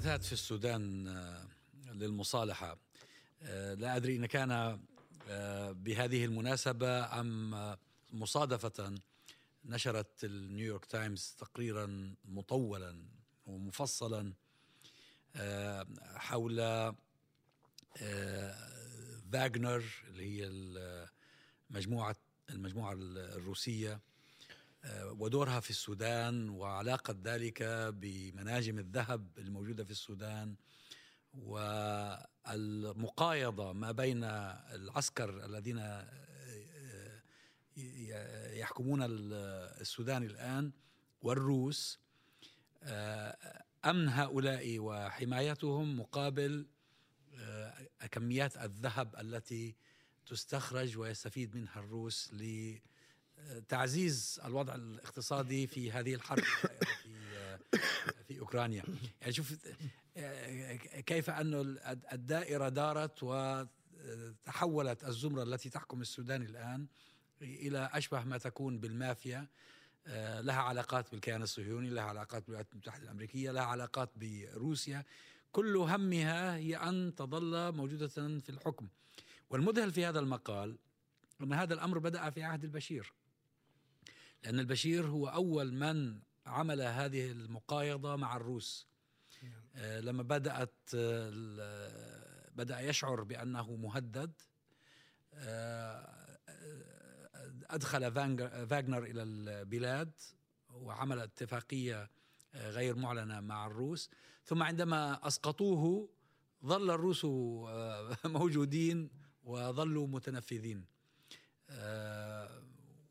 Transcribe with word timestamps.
المحادثات 0.00 0.26
في 0.26 0.32
السودان 0.32 1.08
آه، 1.08 1.46
للمصالحة. 1.92 2.78
آه، 3.42 3.74
لا 3.74 3.96
أدري 3.96 4.16
إن 4.16 4.26
كان 4.26 4.78
آه، 5.28 5.72
بهذه 5.72 6.24
المناسبة 6.24 7.20
أم 7.20 7.76
مصادفة 8.12 8.94
نشرت 9.64 10.24
النيويورك 10.24 10.84
تايمز 10.84 11.34
تقريرا 11.38 12.14
مطولا 12.24 13.04
ومفصلا 13.46 14.32
حول 16.16 16.56
فاغنر 19.32 19.84
اللي 20.08 20.24
هي 20.24 20.46
المجموعة 21.70 22.16
المجموعة 22.50 22.92
الروسية 22.92 24.00
ودورها 25.04 25.60
في 25.60 25.70
السودان 25.70 26.48
وعلاقة 26.48 27.16
ذلك 27.24 27.62
بمناجم 27.94 28.78
الذهب 28.78 29.38
الموجودة 29.38 29.84
في 29.84 29.90
السودان 29.90 30.54
والمقايضة 32.46 33.72
ما 33.72 33.92
بين 33.92 34.24
العسكر 34.24 35.44
الذين 35.44 35.78
آه، 35.78 36.10
يحكمون 38.52 39.02
السودان 39.02 40.22
الآن 40.22 40.72
والروس. 41.22 41.98
آه، 42.82 43.64
أمن 43.84 44.08
هؤلاء 44.08 44.78
وحمايتهم 44.78 46.00
مقابل 46.00 46.66
كميات 48.10 48.56
الذهب 48.56 49.16
التي 49.16 49.76
تستخرج 50.26 50.98
ويستفيد 50.98 51.56
منها 51.56 51.80
الروس 51.80 52.30
تعزيز 53.68 54.40
الوضع 54.44 54.74
الاقتصادي 54.74 55.66
في 55.66 55.92
هذه 55.92 56.14
الحرب 56.14 56.44
في 57.02 57.58
في 58.28 58.38
أوكرانيا. 58.38 58.84
يعني 59.20 59.32
شوف 59.32 59.54
كيف 61.06 61.30
أن 61.30 61.78
الدائرة 62.12 62.68
دارت 62.68 63.22
وتحولت 63.22 65.04
الزمرة 65.04 65.42
التي 65.42 65.70
تحكم 65.70 66.00
السودان 66.00 66.42
الآن 66.42 66.86
إلى 67.42 67.90
أشبه 67.92 68.24
ما 68.24 68.38
تكون 68.38 68.78
بالمافيا. 68.78 69.46
لها 70.40 70.60
علاقات 70.62 71.10
بالكيان 71.10 71.42
الصهيوني 71.42 71.90
لها 71.90 72.04
علاقات 72.04 72.42
بالولايات 72.42 72.72
المتحدة 72.72 73.04
الأمريكية 73.04 73.50
لها 73.50 73.62
علاقات 73.62 74.10
بروسيا. 74.16 75.04
كل 75.52 75.76
همها 75.76 76.56
هي 76.56 76.76
أن 76.76 77.14
تظل 77.14 77.72
موجودة 77.72 78.08
في 78.08 78.48
الحكم. 78.48 78.88
والمذهل 79.50 79.92
في 79.92 80.06
هذا 80.06 80.18
المقال 80.18 80.78
أن 81.40 81.52
هذا 81.52 81.74
الأمر 81.74 81.98
بدأ 81.98 82.30
في 82.30 82.42
عهد 82.42 82.64
البشير. 82.64 83.12
لأن 84.42 84.60
البشير 84.60 85.06
هو 85.06 85.28
أول 85.28 85.72
من 85.72 86.20
عمل 86.46 86.82
هذه 86.82 87.30
المقايضة 87.30 88.16
مع 88.16 88.36
الروس. 88.36 88.86
آه، 89.76 90.00
لما 90.00 90.22
بدأت 90.22 90.74
آه، 90.94 92.50
بدأ 92.54 92.80
يشعر 92.80 93.22
بأنه 93.22 93.76
مهدد 93.76 94.32
آه، 95.34 96.38
أدخل 97.70 98.12
فاغنر 98.66 99.02
إلى 99.02 99.22
البلاد 99.22 100.12
وعمل 100.70 101.18
اتفاقية 101.18 102.10
غير 102.54 102.96
معلنة 102.96 103.40
مع 103.40 103.66
الروس. 103.66 104.10
ثم 104.44 104.62
عندما 104.62 105.26
أسقطوه 105.26 106.08
ظل 106.64 106.90
الروس 106.90 107.24
موجودين 108.24 109.10
وظلوا 109.44 110.06
متنفذين. 110.06 110.84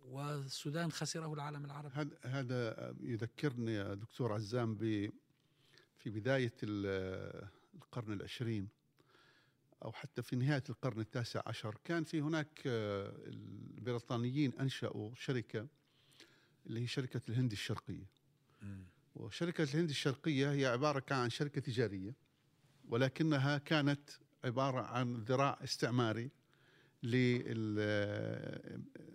والسودان 0.10 0.92
خسره 0.92 1.34
العالم 1.34 1.66
العربي. 1.66 2.10
هذا 2.22 2.96
يذكرني 3.02 3.74
يا 3.74 3.94
دكتور 3.94 4.34
عزام 4.34 4.76
ب 4.76 5.12
في 5.98 6.10
بداية 6.10 6.54
القرن 6.64 8.14
العشرين 8.14 8.68
أو 9.86 9.92
حتى 9.92 10.22
في 10.22 10.36
نهاية 10.36 10.64
القرن 10.70 11.00
التاسع 11.00 11.42
عشر 11.46 11.78
كان 11.84 12.04
في 12.04 12.22
هناك 12.22 12.62
آه، 12.66 13.14
البريطانيين 13.78 14.54
أنشأوا 14.60 15.16
شركة 15.16 15.68
اللي 16.66 16.82
هي 16.82 16.88
شركة 16.88 17.22
الهند 17.30 17.52
الشرقية. 17.52 18.06
وشركة 19.16 19.64
الهند 19.64 19.90
الشرقية 19.90 20.52
هي 20.52 20.66
عبارة 20.66 21.04
عن 21.12 21.30
شركة 21.30 21.62
تجارية 21.62 22.16
ولكنها 22.90 23.58
كانت 23.58 24.10
عبارة 24.44 24.82
عن 24.82 25.16
ذراع 25.16 25.60
استعماري. 25.64 26.32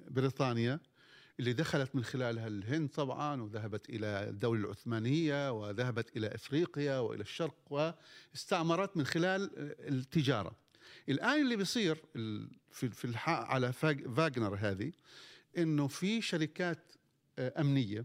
لبريطانيا 0.08 0.80
اللي 1.40 1.52
دخلت 1.52 1.96
من 1.96 2.04
خلالها 2.04 2.46
الهند 2.46 2.88
طبعا 2.88 3.42
وذهبت 3.42 3.88
إلى 3.88 4.06
الدولة 4.06 4.64
العثمانية 4.64 5.52
وذهبت 5.52 6.16
إلى 6.16 6.34
إفريقيا 6.34 6.98
وإلى 6.98 7.22
الشرق 7.22 7.56
واستعمرت 7.70 8.96
من 8.96 9.06
خلال 9.06 9.50
التجارة. 9.88 10.56
الآن 11.08 11.40
اللي 11.40 11.56
بيصير 11.56 12.02
في 12.70 13.12
على 13.26 13.72
فاغنر 13.72 14.56
هذه 14.60 14.92
إنه 15.58 15.86
في 15.86 16.20
شركات 16.22 16.92
آه، 17.38 17.60
أمنية 17.60 18.04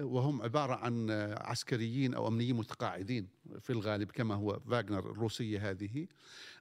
وهم 0.00 0.42
عبارة 0.42 0.74
عن 0.74 1.10
عسكريين 1.40 2.14
أو 2.14 2.28
أمنيين 2.28 2.56
متقاعدين 2.56 3.28
في 3.60 3.70
الغالب 3.70 4.10
كما 4.10 4.34
هو 4.34 4.60
فاغنر 4.60 5.10
الروسية 5.10 5.70
هذه. 5.70 6.06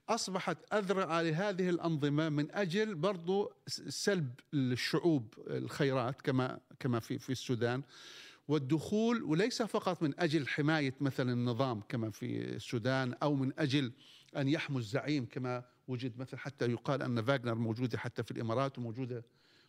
أصبحت 0.10 0.58
أذرع 0.74 1.22
لهذه 1.22 1.70
الأنظمة 1.70 2.30
من 2.30 2.52
أجل 2.52 2.96
برضو 2.96 3.54
سلب 3.88 4.34
الشعوب 4.54 5.34
الخيرات 5.48 6.22
كما 6.22 6.60
كما 6.80 7.00
في 7.00 7.20
في 7.20 7.32
السودان. 7.32 7.84
والدخول 8.48 9.24
وليس 9.24 9.62
فقط 9.62 10.04
من 10.04 10.20
أجل 10.20 10.48
حماية 10.48 10.94
مثلا 11.02 11.34
النظام 11.34 11.82
كما 11.82 12.10
في 12.10 12.56
السودان 12.56 13.14
أو 13.14 13.36
من 13.36 13.60
أجل 13.60 13.92
أن 14.38 14.48
يحموا 14.48 14.80
الزعيم 14.80 15.26
كما 15.26 15.64
وجد 15.88 16.18
مثلا 16.18 16.40
حتى 16.40 16.66
يقال 16.72 17.02
أن 17.02 17.22
فاغنر 17.22 17.56
موجودة 17.56 17.98
حتى 17.98 18.24
في 18.24 18.32
الإمارات 18.32 18.78
وموجودة 18.78 19.24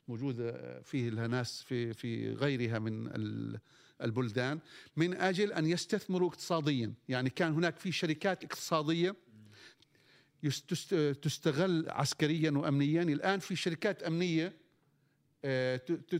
موجوده 0.09 0.81
فيه 0.81 1.11
لها 1.11 1.27
ناس 1.27 1.63
في 1.63 1.95
في 1.95 2.33
غيرها 2.33 2.79
من 2.79 3.11
البلدان 4.03 4.59
من 4.97 5.15
أجل 5.15 5.53
أن 5.53 5.67
يستثمروا 5.67 6.29
اقتصاديا، 6.29 6.93
يعني 7.09 7.31
كان 7.31 7.53
هناك 7.53 7.79
في 7.79 7.93
شركات 7.93 8.45
اقتصادية 8.45 9.17
تستغل 11.23 11.91
عسكريا 11.91 12.51
وامنيا، 12.51 13.03
الآن 13.03 13.39
في 13.39 13.57
شركات 13.57 14.03
أمنية 14.03 14.53
آه، 15.45 15.77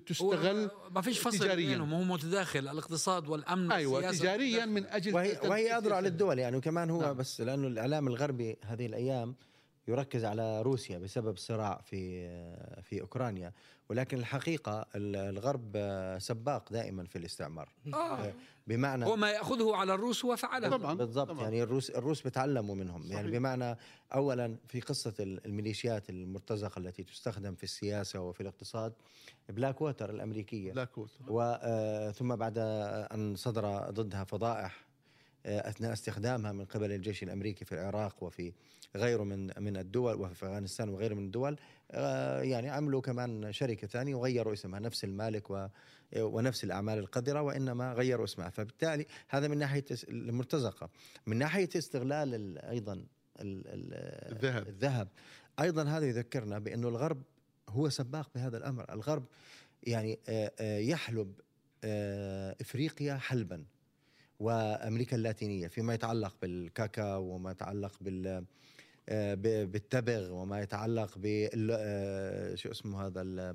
تستغل 0.07 0.71
ما 0.91 1.01
فيش 1.01 1.19
فصل 1.19 1.39
تجاريا. 1.39 1.69
بينهم 1.69 1.95
هو 1.95 2.03
متداخل 2.03 2.69
الاقتصاد 2.69 3.29
والأمن 3.29 3.73
أيوه 3.73 4.11
تجاريا 4.11 4.67
من 4.67 4.87
أجل 4.87 5.15
وهي, 5.15 5.41
وهي 5.45 5.79
اذرع 5.79 6.01
للدول 6.01 6.39
يعني 6.39 6.57
وكمان 6.57 6.91
هو 6.91 7.01
نعم. 7.01 7.17
بس 7.17 7.41
لأنه 7.41 7.67
الإعلام 7.67 8.09
الغربي 8.09 8.57
هذه 8.63 8.87
الأيام 8.87 9.35
يركز 9.89 10.25
على 10.25 10.63
روسيا 10.63 10.99
بسبب 10.99 11.35
الصراع 11.35 11.81
في 11.85 12.29
في 12.83 13.01
أوكرانيا. 13.01 13.53
ولكن 13.89 14.19
الحقيقة 14.19 14.87
الغرب 14.95 15.77
سباق 16.19 16.73
دائما 16.73 17.05
في 17.05 17.19
الاستعمار. 17.19 17.69
آه. 17.95 18.33
بمعنى 18.67 19.05
هو 19.07 19.17
ما 19.17 19.31
يأخذه 19.31 19.77
على 19.77 19.95
الروس 19.95 20.25
هو 20.25 20.37
فعله. 20.37 20.69
طبعا 20.69 20.95
بالضبط 20.95 21.29
طبعا. 21.29 21.43
يعني 21.43 21.63
الروس 21.63 21.91
الروس 21.91 22.23
بتعلموا 22.23 22.75
منهم. 22.75 23.01
يعني 23.01 23.13
صحيح. 23.13 23.21
يعني 23.25 23.39
بمعنى 23.39 23.77
اولا 24.15 24.57
في 24.69 24.81
قصة 24.81 25.15
الميليشيات 25.21 26.11
المرتزقة 26.11 26.79
التي 26.79 27.05
تستخدم 27.05 27.55
في 27.55 27.65
السياسة 27.65 28.21
وفي 28.21 28.41
الاقتصاد 28.41 28.93
بلاك 29.49 29.81
ووتر 29.81 30.11
الأمريكية. 30.11 30.73
بلاك 30.73 30.99
ووتر. 30.99 31.21
وثم 31.29 32.37
بعد 32.37 32.59
أن 32.59 33.37
صدر 33.37 33.91
ضدها 33.91 34.25
فضائح 34.25 34.77
آه، 34.77 34.88
أثناء 35.47 35.93
استخدامها 35.93 36.53
من 36.53 36.65
قبل 36.65 36.93
الجيش 36.93 37.23
الأمريكي 37.23 37.65
في 37.65 37.73
العراق 37.73 38.23
وفي 38.23 38.53
غيره 38.97 39.23
من 39.25 39.51
من 39.59 39.77
الدول 39.77 40.21
وفي 40.21 40.33
أفغانستان 40.33 40.89
وغيره 40.89 41.15
من 41.15 41.25
الدول 41.25 41.57
آه، 41.91 42.43
يعني 42.43 42.71
عملوا 42.71 43.01
كمان 43.01 43.53
شركة 43.53 43.87
ثانية 43.87 44.15
وغيروا 44.15 44.53
اسمها 44.53 44.81
نفس 44.81 45.05
المالك 45.05 45.71
ونفس 46.17 46.65
الأعمال 46.65 46.99
القذرة 46.99 47.43
وإنما 47.43 47.93
غيروا 47.93 48.25
اسمها. 48.25 48.51
فبالتالي 48.51 49.07
هذا 49.29 49.49
من 49.49 49.59
ناحية 49.59 49.85
المرتزقة. 50.09 50.91
من 51.27 51.37
ناحية 51.37 51.69
استغلال 51.77 52.59
أيضا 52.59 53.05
الذهب. 53.41 54.69
الذهب. 54.69 55.09
أيضا 55.61 55.83
هذا 55.83 56.07
يذكرنا 56.07 56.59
بأنه 56.59 56.89
الغرب 56.89 57.23
هو 57.69 57.89
سباق 57.89 58.31
بهذا 58.35 58.57
الأمر. 58.57 58.93
الغرب 58.93 59.25
يعني 59.83 60.19
آه، 60.29 60.79
يحلب 60.79 61.33
إفريقيا 62.61 63.17
حلبا. 63.17 63.65
وأمريكا 64.41 65.17
اللاتينية 65.17 65.69
فيما 65.69 65.95
يتعلق 65.95 66.37
بالكاكاو 66.43 67.23
وما 67.23 67.51
يتعلق 67.51 67.93
بال 68.01 68.45
آه، 69.09 69.35
بالتبغ 69.65 70.33
وما 70.33 70.61
يتعلق 70.61 71.19
بال 71.19 71.69
آه، 71.73 72.55
شو 72.55 72.71
اسمه 72.71 73.07
هذا 73.07 73.21
آه، 73.21 73.55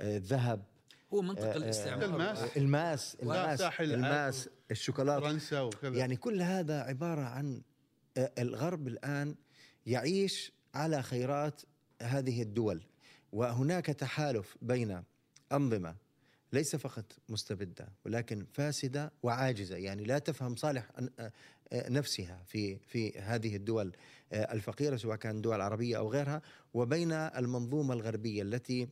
الذهب. 0.00 0.64
هو 1.14 1.22
منطق 1.22 1.54
الاستعمار. 1.54 2.04
الماس. 2.04 2.56
الماس 2.56 3.16
الماس, 3.22 3.80
الماس 3.80 4.48
الشوكولاتة. 4.70 5.20
فرنسا 5.20 5.60
وكذا. 5.60 5.96
يعني 5.96 6.16
كل 6.16 6.42
هذا 6.42 6.80
عبارة 6.80 7.20
عن 7.20 7.62
الغرب 8.18 8.88
الآن 8.88 9.34
يعيش 9.86 10.52
على 10.74 11.02
خيرات 11.02 11.62
هذه 12.02 12.42
الدول 12.42 12.82
وهناك 13.32 13.86
تحالف 13.86 14.56
بين 14.62 15.02
أنظمة. 15.52 15.94
ليس 16.52 16.76
فقط 16.76 17.04
مستبدة 17.28 17.88
ولكن 18.04 18.46
فاسدة 18.52 19.12
وعاجزة 19.22 19.76
يعني 19.76 20.04
لا 20.04 20.18
تفهم 20.18 20.56
صالح 20.56 20.90
نفسها 21.72 22.42
في 22.46 22.78
في 22.78 23.18
هذه 23.18 23.56
الدول 23.56 23.92
الفقيرة 24.32 24.96
سواء 24.96 25.16
كان 25.16 25.40
دول 25.40 25.60
عربية 25.60 25.96
أو 25.98 26.12
غيرها 26.12 26.42
وبين 26.74 27.12
المنظومة 27.12 27.94
الغربية 27.94 28.42
التي 28.42 28.88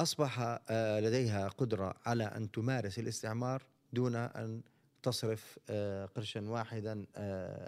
أصبح 0.00 0.60
لديها 1.00 1.48
قدرة 1.48 1.94
على 2.06 2.24
أن 2.24 2.50
تمارس 2.50 2.98
الاستعمار 2.98 3.62
دون 3.92 4.16
أن 4.16 4.62
تصرف 5.02 5.58
قرشا 6.14 6.40
واحدا 6.40 7.06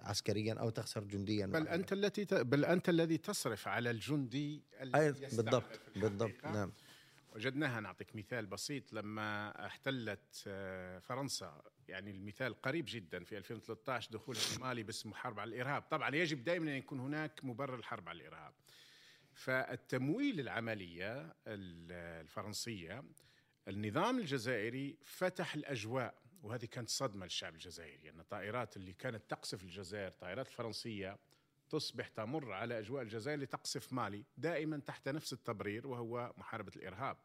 عسكريا 0.02 0.54
أو 0.54 0.70
تخسر 0.70 1.04
جنديا 1.04 1.46
بل 1.46 1.54
واحداً. 1.54 1.74
أنت 1.74 1.92
التي 1.92 2.24
ت... 2.24 2.34
بل 2.34 2.64
أنت 2.64 2.88
الذي 2.88 3.18
تصرف 3.18 3.68
على 3.68 3.90
الجندي 3.90 4.62
الذي 4.80 5.12
بالضبط 5.12 5.80
بالضبط. 5.96 6.44
نعم 6.44 6.72
وجدناها 7.32 7.80
نعطيك 7.80 8.16
مثال 8.16 8.46
بسيط 8.46 8.92
لما 8.92 9.66
احتلت 9.66 10.44
آه، 10.46 10.98
فرنسا. 10.98 11.62
يعني 11.88 12.10
المثال 12.10 12.62
قريب 12.62 12.84
جدا 12.88 13.24
في 13.24 13.38
2013 13.38 14.10
دخولها 14.12 14.40
مالي 14.60 14.82
باسم 14.82 15.14
حرب 15.14 15.40
على 15.40 15.48
الإرهاب. 15.48 15.82
طبعا 15.82 16.14
يجب 16.14 16.44
دائما 16.44 16.70
أن 16.70 16.76
يكون 16.76 17.00
هناك 17.00 17.44
مبرر 17.44 17.74
الحرب 17.74 18.08
على 18.08 18.20
الإرهاب. 18.20 18.52
فالتمويل 19.34 20.40
العملية 20.40 21.20
ال- 21.22 21.92
الفرنسية 22.22 23.04
النظام 23.68 24.18
الجزائري 24.18 24.96
فتح 25.02 25.54
الأجواء. 25.54 26.20
وهذه 26.42 26.64
كانت 26.64 26.88
صدمة 26.88 27.24
للشعب 27.26 27.54
الجزائري 27.54 28.10
أن 28.10 28.20
الطائرات 28.20 28.76
اللي 28.76 28.92
كانت 28.92 29.22
تقصف 29.30 29.62
الجزائر 29.62 30.08
الطائرات 30.08 30.46
الفرنسية 30.48 31.18
تصبح 31.70 32.08
تمر 32.08 32.52
على 32.52 32.78
أجواء 32.78 33.02
الجزائر 33.02 33.38
لتقصف 33.38 33.92
مالي 33.92 34.24
دائما 34.36 34.78
تحت 34.78 35.08
نفس 35.08 35.32
التبرير 35.32 35.86
وهو 35.86 36.32
محاربة 36.36 36.72
الإرهاب. 36.76 37.16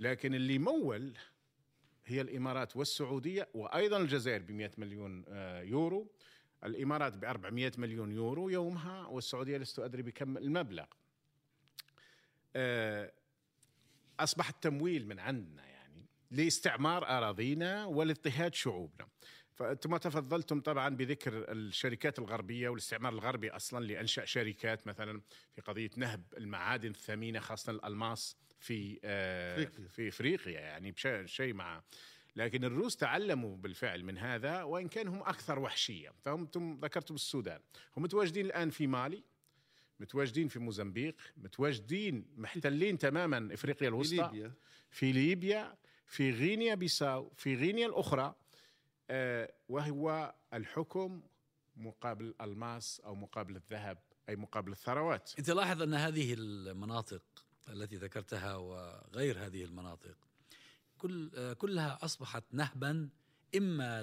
لكن 0.00 0.34
اللي 0.34 0.58
مول 0.58 1.18
هي 2.04 2.20
الإمارات 2.20 2.76
والسعودية 2.76 3.48
وأيضا 3.54 3.96
الجزائر 3.96 4.42
ب 4.42 4.50
100 4.50 4.70
مليون 4.78 5.24
آه، 5.28 5.62
يورو 5.62 6.12
الإمارات 6.64 7.16
ب 7.16 7.24
400 7.24 7.72
مليون 7.78 8.12
يورو 8.12 8.48
يومها 8.48 9.06
والسعودية 9.06 9.56
لست 9.56 9.78
أدري 9.78 10.02
بكم 10.02 10.36
المبلغ. 10.36 10.86
آه، 12.56 13.12
اصبح 14.20 14.48
التمويل 14.48 15.08
من 15.08 15.18
عندنا 15.18 15.66
يعني 15.66 16.06
لاستعمار 16.30 17.08
أراضينا 17.08 17.84
ولاضطهاد 17.84 18.54
شعوبنا. 18.54 19.08
فأنتم 19.54 19.96
تفضلتم 19.96 20.60
طبعا 20.60 20.88
بذكر 20.88 21.52
الشركات 21.52 22.18
الغربية 22.18 22.68
والاستعمار 22.68 23.12
الغربي 23.12 23.50
أصلا 23.50 23.84
لأنشأ 23.84 24.24
شركات 24.24 24.86
مثلا 24.86 25.20
في 25.54 25.60
قضية 25.60 25.90
نهب 25.96 26.22
المعادن 26.36 26.90
الثمينة 26.90 27.40
خاصة 27.40 27.72
الألماس 27.72 28.36
في 28.60 29.00
آه 29.04 29.54
أفريقيا. 29.62 29.88
في 29.88 30.08
إفريقيا 30.08 30.60
يعني 30.60 30.94
شيء 31.26 31.54
مع 31.54 31.82
لكن 32.36 32.64
الروس 32.64 32.96
تعلموا 32.96 33.56
بالفعل 33.56 34.04
من 34.04 34.18
هذا 34.18 34.62
وإن 34.62 34.88
كان 34.88 35.08
هم 35.08 35.20
أكثر 35.20 35.58
وحشية. 35.58 36.12
فهم 36.20 36.48
ذكرتم 36.82 37.14
السودان. 37.14 37.60
هم 37.96 38.02
متواجدين 38.02 38.46
الآن 38.46 38.70
في 38.70 38.86
مالي 38.86 39.24
متواجدين 40.00 40.48
في 40.48 40.58
موزمبيق 40.58 41.16
متواجدين 41.36 42.26
محتلين 42.36 42.98
تماما 42.98 43.54
إفريقيا 43.54 43.88
في 43.90 43.94
الوسطى 43.94 44.30
ليبيا. 44.32 44.52
في 44.90 45.12
ليبيا 45.12 45.76
في 46.06 46.30
غينيا 46.30 46.74
بيساو 46.74 47.32
في 47.36 47.54
غينيا 47.54 47.86
الأخرى. 47.86 48.22
آه، 48.22 48.41
وهو 49.68 50.34
الحكم 50.54 51.22
مقابل 51.76 52.24
الألماس 52.24 53.00
أو 53.00 53.14
مقابل 53.14 53.56
الذهب 53.56 53.98
أي 54.28 54.36
مقابل 54.36 54.72
الثروات. 54.72 55.30
إنت 55.38 55.50
لاحظ 55.50 55.82
أن 55.82 55.94
هذه 55.94 56.34
المناطق 56.34 57.22
التي 57.68 57.96
ذكرتها 57.96 58.56
وغير 58.56 59.46
هذه 59.46 59.64
المناطق 59.64 60.16
كل 60.98 61.30
آه، 61.34 61.52
كلها 61.52 61.98
أصبحت 62.02 62.44
نهبا 62.52 63.08
إما 63.56 64.02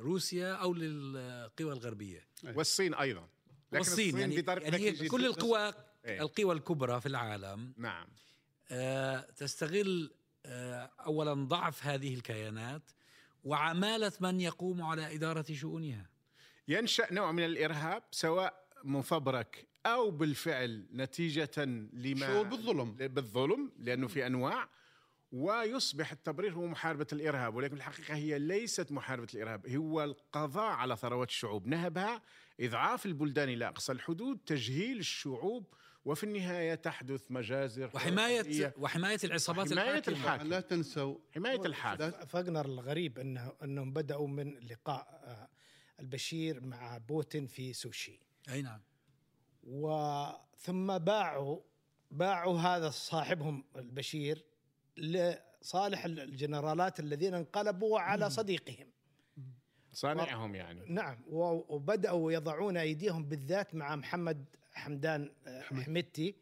لروسيا 0.00 0.52
أو 0.52 0.74
للقوى 0.74 1.72
الغربية. 1.72 2.26
والصين 2.54 2.94
أيضا. 2.94 3.28
لكن 3.72 3.78
والصين 3.78 4.18
يعني, 4.18 4.42
بطريقة 4.42 4.64
يعني 4.64 4.90
ذكية 4.90 5.08
كل. 5.08 5.26
القوى 5.26 5.72
إيه. 6.04 6.22
القوى 6.22 6.54
الكبرى 6.54 7.00
في 7.00 7.06
العالم 7.06 7.74
نعم. 7.76 8.06
آه، 8.70 9.20
تستغل 9.20 10.10
آه، 10.46 10.90
اولا 11.06 11.34
ضعف 11.34 11.86
هذه 11.86 12.14
الكيانات 12.14 12.82
وعمالة 13.44 14.12
من 14.20 14.40
يقوم 14.40 14.82
على 14.82 15.14
إدارة 15.14 15.44
شؤونها. 15.52 16.06
ينشأ 16.68 17.12
نوع 17.12 17.32
من 17.32 17.44
الإرهاب 17.44 18.02
سواء 18.10 18.66
مفبرك 18.84 19.66
أو 19.86 20.10
بالفعل 20.10 20.86
نتيجة 20.92 21.64
لما 21.92 22.26
شعور 22.26 22.42
بالظلم. 22.42 22.92
بالظلم 22.92 23.72
لأنه 23.78 24.08
في 24.08 24.26
أنواع 24.26 24.68
ويصبح 25.32 26.12
التبرير 26.12 26.54
هو 26.54 26.66
محاربة 26.66 27.06
الإرهاب 27.12 27.54
ولكن 27.54 27.76
الحقيقة 27.76 28.14
هي 28.14 28.38
ليست 28.38 28.92
محاربة 28.92 29.28
الإرهاب 29.34 29.68
هو 29.68 30.04
القضاء 30.04 30.72
على 30.72 30.96
ثروات 30.96 31.28
الشعوب. 31.28 31.66
نهبها 31.66 32.22
إضعاف 32.60 33.06
البلدان 33.06 33.48
إلى 33.48 33.68
أقصى 33.68 33.92
الحدود 33.92 34.38
تجهيل 34.46 34.98
الشعوب 34.98 35.74
وفي 36.04 36.24
النهاية 36.24 36.74
تحدث 36.74 37.22
مجازر 37.30 37.90
وحمايه 37.94 38.42
حرية. 38.42 38.74
وحماية 38.78 39.18
العصابات 39.24 39.66
وحماية 39.66 39.88
الحاكمة. 39.88 40.10
الحاكم. 40.10 40.48
لا 40.48 40.60
تنسوا 40.60 41.18
حماية 41.34 41.60
الحاكم 41.66 42.10
فاغنر 42.10 42.66
الغريب 42.66 43.18
انه 43.18 43.52
إنهم 43.62 43.92
بدأوا 43.92 44.28
من 44.28 44.58
لقاء 44.58 45.20
آه، 45.24 45.48
البشير 46.00 46.60
مع 46.60 46.98
بوتين 46.98 47.46
في 47.46 47.72
سوشي 47.72 48.20
أي 48.48 48.62
نعم 48.62 48.80
وثم 49.64 50.98
باعوا 50.98 51.60
باعوا 52.10 52.58
هذا 52.58 52.90
صاحبهم 52.90 53.64
البشير 53.76 54.44
لصالح 54.96 56.04
الجنرالات 56.04 57.00
الذين 57.00 57.34
انقلبوا 57.34 58.00
على 58.00 58.30
صديقهم 58.30 58.86
صانعهم 59.92 60.54
يعني. 60.54 60.80
نعم. 60.88 61.16
و- 61.30 61.74
وبدأوا 61.74 62.32
يضعون 62.32 62.76
أيديهم 62.76 63.24
بالذات 63.24 63.74
مع 63.74 63.96
محمد 63.96 64.44
حمدان 64.72 65.30
آه، 65.46 65.62
حمدتي 65.62 66.34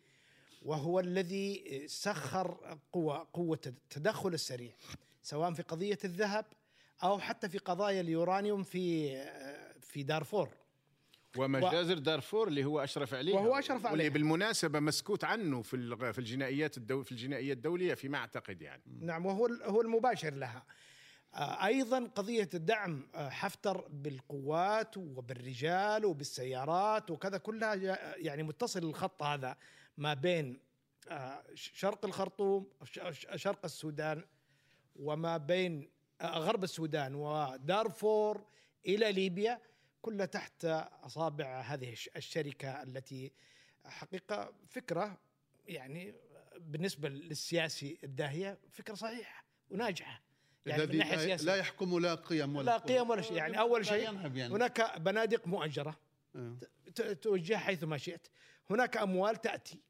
وهو 0.62 1.00
الذي 1.00 1.82
سخر 1.88 2.79
قوة 2.93 3.29
قوة 3.32 3.61
التدخل 3.67 4.35
السريع 4.35 4.73
سواء 5.23 5.52
في 5.52 5.62
قضية 5.62 5.99
الذهب 6.05 6.44
أو 7.02 7.19
حتى 7.19 7.49
في 7.49 7.58
قضايا 7.58 8.00
اليورانيوم 8.00 8.62
في 8.62 9.17
آه، 9.17 9.75
في 9.81 10.02
دارفور. 10.02 10.49
ومجازر 11.37 11.99
دارفور 11.99 12.49
اللي 12.49 12.64
هو 12.64 12.81
أشرف 12.85 13.14
عليه 13.14 13.35
وهو 13.35 13.58
أشرف 13.58 13.79
عليها. 13.87 13.91
واللي 13.91 14.11
بالمناسبة 14.11 14.81
مسكوت 14.81 15.25
عنه 15.25 15.62
في 15.62 15.97
في 16.12 16.19
الجنائيات 16.19 16.76
الدو 16.76 17.02
في 17.02 17.12
الجنائية 17.12 17.52
الدولية 17.52 17.95
فيما 17.95 18.19
أعتقد 18.19 18.62
يعني. 18.62 18.83
نعم 19.00 19.26
وهو 19.26 19.47
هو 19.47 19.80
المباشر 19.80 20.35
لها. 20.35 20.57
آه، 20.59 20.64
أيضا 21.34 22.06
قضية 22.14 22.49
الدعم 22.54 23.08
آه، 23.14 23.28
حفتر 23.28 23.88
بالقوات 23.88 24.96
وبالرجال 24.96 26.04
وبالسيارات 26.04 27.10
وكذا 27.10 27.38
كلها 27.38 27.75
جا- 27.75 28.14
يعني 28.16 28.42
متصل 28.42 28.78
الخط 28.84 29.22
هذا 29.22 29.56
ما 29.99 30.14
بين 30.14 30.60
آه، 31.08 31.42
شرق 31.54 32.04
الخرطوم 32.04 32.66
شرق 33.37 33.64
السودان 33.64 34.25
وما 34.96 35.37
بين 35.37 35.90
آه، 36.20 36.38
غرب 36.38 36.64
السودان 36.64 37.14
ودارفور 37.14 38.44
إلى 38.87 39.12
ليبيا 39.12 39.60
كلها 40.02 40.26
تحت 40.26 40.64
أصابع 41.02 41.60
هذه 41.60 41.92
الش- 41.92 42.10
الشركة 42.16 42.82
التي 42.82 43.32
حقيقة 43.84 44.52
فكرة 44.68 45.18
يعني 45.66 46.14
بالنسبة 46.58 47.08
للسياسي 47.08 47.99
الداهية 48.04 48.58
فكرة 48.70 48.94
صحيحة 48.94 49.44
وناجحة. 49.70 50.22
يعني 50.67 50.83
من 50.83 50.88
الذي 50.88 50.99
ناحيه 50.99 51.37
لا- 51.37 51.43
لا 51.43 51.57
يحكم 51.57 51.99
لا 51.99 52.14
قيم 52.14 52.57
ولا 52.57 52.67
لا. 52.67 52.76
قيم 52.79 53.11
ولا 53.11 53.23
شيء 53.23 53.37
يعني 53.37 53.59
أول 53.61 53.87
شيء 53.87 54.02
يعني. 54.37 54.55
هناك 54.55 54.99
بنادق 55.00 55.47
مؤجرة. 55.47 55.97
ت- 56.95 57.02
توجهها 57.02 57.59
حيثما 57.59 57.99
شئت 57.99 58.26
هناك 58.71 58.97
أموال 58.97 59.37
تأتي 59.40 59.81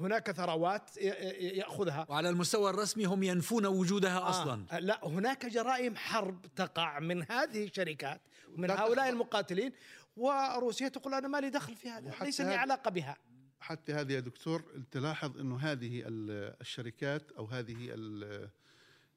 هناك 0.00 0.30
ثروات 0.30 0.96
يأخذها 0.96 2.06
وعلى 2.08 2.28
المستوى 2.28 2.70
الرسمي 2.70 3.04
هم 3.04 3.22
ينفون 3.22 3.66
وجودها 3.66 4.18
آه. 4.18 4.30
أصلا 4.30 4.66
لا 4.80 5.00
هناك 5.06 5.46
جرائم 5.46 5.96
حرب 5.96 6.46
تقع 6.56 6.98
من 6.98 7.22
هذه 7.32 7.64
الشركات 7.64 8.20
ومن 8.54 8.68
لا 8.68 8.80
هؤلاء. 8.80 9.08
المقاتلين 9.08 9.72
وروسيا 10.16 10.88
تقول 10.88 11.14
أنا 11.14 11.28
ما 11.28 11.38
لي 11.40 11.50
دخل 11.50 11.74
في 11.74 11.88
هذا 11.90 12.14
ليس 12.22 12.40
لي 12.40 12.54
علاقة 12.54 12.90
بها 12.90 13.16
حتى 13.60 13.92
هذه 13.92 14.12
يا 14.12 14.20
دكتور 14.20 14.64
تلاحظ 14.90 15.38
إنه 15.40 15.58
هذه 15.58 16.02
ال- 16.06 16.56
الشركات 16.60 17.32
أو 17.32 17.44
هذه 17.46 17.76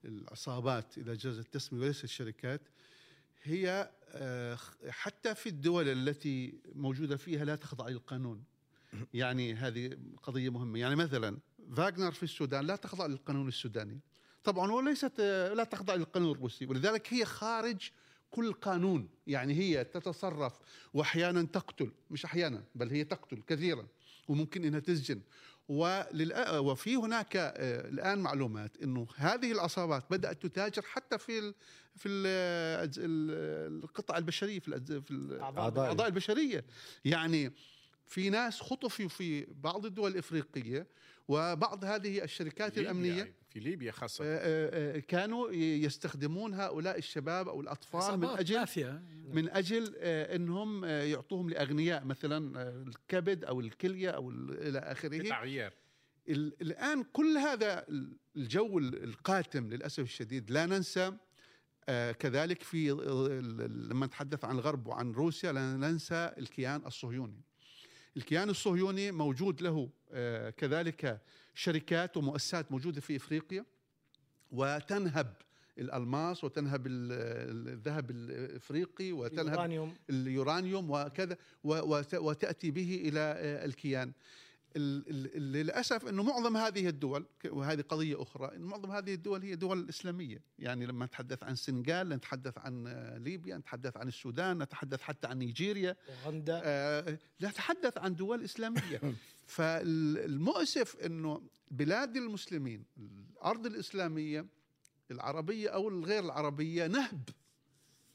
العصابات 0.06 0.98
اذا 0.98 1.16
جاز 1.16 1.38
التسمية 1.38 1.82
وليس 1.82 2.04
الشركات 2.04 2.62
هي 3.44 3.92
آه، 4.10 4.58
حتى 4.90 5.36
في 5.36 5.50
الدول 5.50 5.88
التي 5.88 6.60
موجودة 6.76 7.18
فيها 7.18 7.46
لا 7.46 7.56
تخضع 7.56 7.88
للقانون. 7.88 8.44
يعني 9.14 9.54
هذه 9.54 9.98
قضية 10.24 10.50
مهمة. 10.50 10.80
يعني 10.80 10.96
مثلا 10.96 11.38
فاغنر 11.76 12.12
في 12.12 12.24
السودان 12.24 12.66
لا 12.66 12.76
تخضع 12.76 13.06
للقانون 13.06 13.48
السوداني. 13.48 14.00
طبعا 14.44 14.72
وليست 14.72 15.14
آه، 15.20 15.54
لا 15.54 15.64
تخضع 15.64 15.96
للقانون 15.96 16.32
الروسي. 16.32 16.66
ولذلك 16.66 17.14
هي 17.14 17.26
خارج 17.26 17.90
كل 18.32 18.54
قانون. 18.54 19.10
يعني 19.28 19.54
هي 19.54 19.84
تتصرف 19.84 20.54
واحيانا 20.94 21.44
تقتل 21.44 21.92
مش 22.12 22.26
أحيانا 22.26 22.64
بل 22.76 22.90
هي 22.90 23.04
تقتل 23.04 23.42
كثيرا. 23.48 23.88
وممكن 24.28 24.66
إنها 24.66 24.80
تسجن. 24.80 25.22
وللأ- 25.72 26.50
وفي 26.54 26.96
هناك 26.96 27.36
آه، 27.36 27.90
الآن 27.90 28.20
معلومات 28.20 28.78
إنه 28.84 29.08
هذه 29.16 29.52
العصابات 29.52 30.04
بدأت 30.10 30.44
تتاجر 30.46 30.82
حتى 30.82 31.18
في 31.18 31.40
ال 31.40 31.54
في 31.96 32.10
ال 32.10 32.28
ال- 33.00 33.84
القطع 33.84 34.18
البشرية 34.18 34.60
في 34.60 34.82
في 35.02 35.12
الأعضاء 35.12 36.08
البشرية. 36.08 36.66
يعني 37.06 37.52
في 38.08 38.30
ناس 38.30 38.62
خطفوا 38.62 39.08
في 39.08 39.48
بعض 39.62 39.86
الدول 39.86 40.12
الإفريقية 40.12 40.88
وبعض 41.28 41.84
هذه 41.86 42.24
الشركات 42.24 42.78
الأمنية 42.78 43.34
في 43.56 43.62
ليبيا 43.62 43.92
خاصة. 43.92 44.26
آه، 44.26 44.28
آه، 44.28 44.98
آه، 44.98 45.00
كانوا 45.00 45.52
يستخدمون 45.52 46.54
هؤلاء 46.54 46.98
الشباب 46.98 47.48
أو 47.48 47.62
الأطفال 47.62 48.18
من 48.20 48.26
أجل 48.28 48.56
مافيا. 48.56 49.04
من 49.34 49.50
أجل 49.50 49.96
إنهم 50.06 50.86
آه، 50.86 51.04
يعطوهم 51.04 51.50
لأغنياء 51.50 52.06
مثلا 52.06 52.62
الكبد 52.88 53.44
أو 53.46 53.60
الكلية 53.60 54.10
أو 54.10 54.30
ال- 54.30 54.68
إلى 54.68 54.80
آخره. 54.80 55.24
قطع 55.24 55.44
غيار. 55.44 55.74
ال- 56.30 56.62
الآن 56.62 57.04
كل 57.04 57.38
هذا 57.38 57.86
ال- 57.90 58.18
الجو 58.36 58.80
ال- 58.80 59.04
القاتم 59.04 59.70
للأسف 59.70 60.04
الشديد 60.04 60.52
لا 60.52 60.66
ننسى 60.66 61.14
كذلك 62.20 62.64
في 62.64 62.90
لما 63.92 64.06
نتحدث 64.06 64.46
عن 64.46 64.56
الغرب 64.56 64.88
وعن 64.88 65.12
روسيا 65.12 65.52
لا 65.52 65.76
ننسى 65.78 66.32
الكيان 66.38 66.86
الصهيوني. 66.86 67.42
الكيان 68.18 68.50
الصهيوني 68.50 69.12
موجود 69.12 69.62
له 69.62 69.90
كذلك 70.58 71.22
شركات 71.56 72.18
ومؤسسات 72.18 72.72
موجودة 72.72 73.02
في 73.02 73.16
إفريقيا 73.16 73.66
وتنهب 74.52 75.34
الألماس 75.78 76.44
وتنهب 76.44 76.88
ال- 76.88 77.12
ال- 77.12 77.74
الذهب 77.74 78.12
الإفريقي 78.12 79.12
وتنهب 79.12 79.48
اليورانيوم. 79.48 79.96
اليورانيوم 80.10 80.92
وكذا 80.92 81.38
وتأتي 82.14 82.72
به 82.72 83.02
إلى 83.06 83.20
الكيان. 83.66 84.12
ال- 84.76 85.04
ال- 85.36 85.52
للأسف 85.52 86.08
إنه 86.08 86.24
معظم 86.24 86.58
هذه 86.58 86.88
الدول 86.88 87.26
وهذه 87.50 87.82
قضية 87.82 88.22
أخرى 88.22 88.56
إن 88.56 88.62
معظم 88.62 88.92
هذه 88.92 89.14
الدول 89.14 89.42
هي 89.44 89.56
دول 89.56 89.90
إسلامية. 89.90 90.42
يعني 90.60 90.86
لما 90.86 91.06
نتحدث 91.06 91.44
عن 91.44 91.54
السنغال 91.54 92.10
نتحدث 92.10 92.58
عن 92.58 92.84
ليبيا 93.24 93.58
نتحدث 93.58 93.98
عن 93.98 94.08
السودان 94.08 94.58
نتحدث 94.64 95.02
حتى 95.02 95.28
عن 95.28 95.38
نيجيريا. 95.40 95.96
اوغندا 96.26 96.62
آه، 96.64 97.18
نتحدث 97.42 97.98
عن 97.98 98.16
دول 98.16 98.44
إسلامية. 98.44 99.02
فالمؤسف 99.46 100.96
إنه 100.96 101.42
بلاد 101.72 102.18
المسلمين 102.18 102.86
الأرض 102.98 103.66
الإسلامية 103.66 104.46
العربية 105.12 105.70
أو 105.70 105.90
الغير 105.90 106.24
العربية 106.24 106.88
نهب 106.88 107.30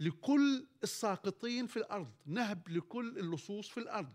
لكل 0.01 0.67
الساقطين 0.83 1.67
في 1.67 1.77
الأرض 1.77 2.13
نهب 2.27 2.69
لكل 2.69 3.19
اللصوص 3.19 3.69
في 3.69 3.81
الأرض. 3.81 4.13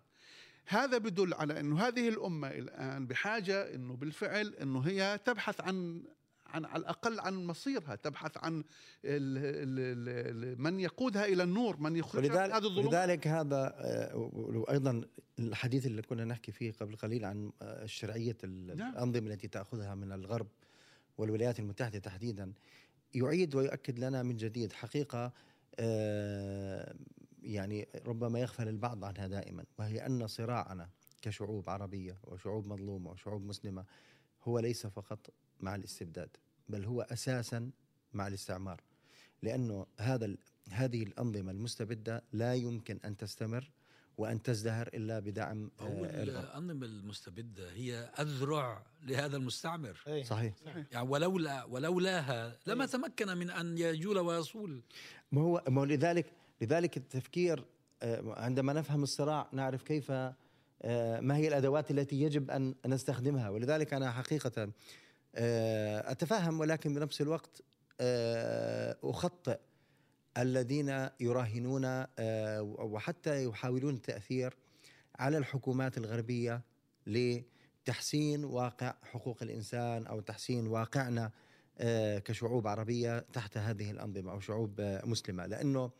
هذا 0.65 0.97
بدل 0.97 1.33
على 1.33 1.59
إنه 1.59 1.79
هذه 1.79 2.09
الأمة 2.09 2.47
الآن 2.47 3.07
بحاجة 3.07 3.75
إنه 3.75 3.95
بالفعل 3.95 4.53
إنه 4.53 4.79
هي 4.79 5.19
تبحث 5.25 5.61
عن 5.61 6.03
عن 6.47 6.65
على 6.65 6.81
الأقل 6.81 7.19
عن 7.19 7.45
مصيرها 7.45 7.95
تبحث 7.95 8.37
عن 8.37 8.63
ال 9.05 9.37
ال 9.37 10.61
من 10.61 10.79
يقودها 10.79 11.25
إلى 11.25 11.43
النور 11.43 11.77
من 11.77 11.95
يخرجها 11.95 12.29
من 12.29 12.35
ولذلك 12.35 12.55
هذه 12.55 12.65
الظلمات 12.65 12.93
لذلك 12.93 13.27
هذا 13.27 13.75
آه، 13.77 14.29
وأيضا 14.33 15.01
الحديث 15.39 15.85
اللي 15.85 16.01
كنا 16.01 16.25
نحكي 16.25 16.51
فيه 16.51 16.71
قبل 16.71 16.95
قليل 16.95 17.25
عن 17.25 17.51
آه، 17.61 17.85
شرعيه 17.85 18.37
نعم. 18.43 18.91
الأنظمة 18.93 19.27
التي 19.27 19.47
تأخذها 19.47 19.95
من 19.95 20.11
الغرب 20.11 20.47
والولايات 21.17 21.59
المتحدة 21.59 21.99
تحديدا 21.99 22.53
يعيد 23.13 23.55
ويؤكد 23.55 23.99
لنا 23.99 24.23
من 24.23 24.37
جديد 24.37 24.73
حقيقة 24.73 25.31
آه، 25.79 26.95
يعني 27.43 27.87
ربما 28.05 28.39
يغفل 28.39 28.67
البعض 28.67 29.03
عنها 29.03 29.27
دائما 29.27 29.65
وهي 29.79 30.05
أن 30.05 30.27
صراعنا 30.27 30.89
كشعوب 31.21 31.69
عربية 31.69 32.17
وشعوب 32.23 32.67
مظلومة 32.67 33.11
وشعوب 33.11 33.45
مسلمة 33.45 33.85
هو 34.43 34.59
ليس 34.59 34.87
فقط 34.87 35.29
مع 35.59 35.75
الاستبداد 35.75 36.29
بل 36.69 36.85
هو 36.85 37.01
أساسا 37.01 37.71
مع 38.13 38.27
الاستعمار. 38.27 38.81
لأنه 39.43 39.85
هذا 39.99 40.35
هذه 40.69 41.03
الأنظمة 41.03 41.51
المستبدة 41.51 42.23
لا 42.33 42.53
يمكن 42.53 42.99
أن 43.05 43.17
تستمر 43.17 43.71
وأن 44.17 44.41
تزدهر 44.41 44.87
إلا 44.87 45.19
بدعم 45.19 45.71
هو 45.79 46.05
آه، 46.05 46.23
الغرب 46.23 46.43
الأنظمة 46.45 46.85
المستبدة 46.85 47.71
هي 47.71 47.95
أذرع 48.19 48.85
لهذا 49.03 49.37
المستعمر. 49.37 50.03
إيه. 50.07 50.23
صحيح. 50.23 50.53
يعني 50.91 51.09
ولولا 51.09 51.63
ولولاها 51.63 52.57
لما 52.67 52.85
تمكن 52.85 53.37
من 53.37 53.49
أن 53.49 53.77
يجول 53.77 54.19
ويصول. 54.19 54.81
ما 55.31 55.41
هو 55.41 55.63
ما 55.67 55.81
هو 55.81 55.85
لذلك 55.85 56.25
لذلك 56.61 56.97
التفكير 56.97 57.65
آه، 58.03 58.41
عندما 58.41 58.73
نفهم 58.73 59.03
الصراع 59.03 59.49
نعرف 59.51 59.83
كيف 59.83 60.11
آه، 60.81 61.19
ما 61.19 61.37
هي 61.37 61.47
الأدوات 61.47 61.91
التي 61.91 62.21
يجب 62.21 62.51
أن 62.51 62.75
نستخدمها. 62.85 63.49
ولذلك 63.49 63.93
أنا 63.93 64.11
حقيقة 64.11 64.71
أتفهم 65.35 66.59
ولكن 66.59 66.93
بنفس 66.93 67.21
الوقت 67.21 67.61
آه، 68.01 68.97
أخطئ 69.03 69.59
الذين 70.37 71.09
يراهنون 71.19 71.85
آه، 71.85 72.61
وحتى 72.61 73.45
يحاولون 73.45 73.93
التأثير 73.93 74.57
على 75.19 75.37
الحكومات 75.37 75.97
الغربية 75.97 76.61
لتحسين 77.07 78.45
واقع 78.45 78.93
حقوق 79.03 79.43
الإنسان 79.43 80.07
أو 80.07 80.19
تحسين 80.19 80.67
واقعنا 80.67 81.31
آه، 81.77 82.19
كشعوب 82.19 82.67
عربية 82.67 83.19
تحت 83.19 83.57
هذه 83.57 83.91
الأنظمة 83.91 84.31
أو 84.31 84.39
شعوب 84.39 84.79
آه، 84.79 85.05
مسلمة. 85.05 85.45
لأنه 85.45 85.91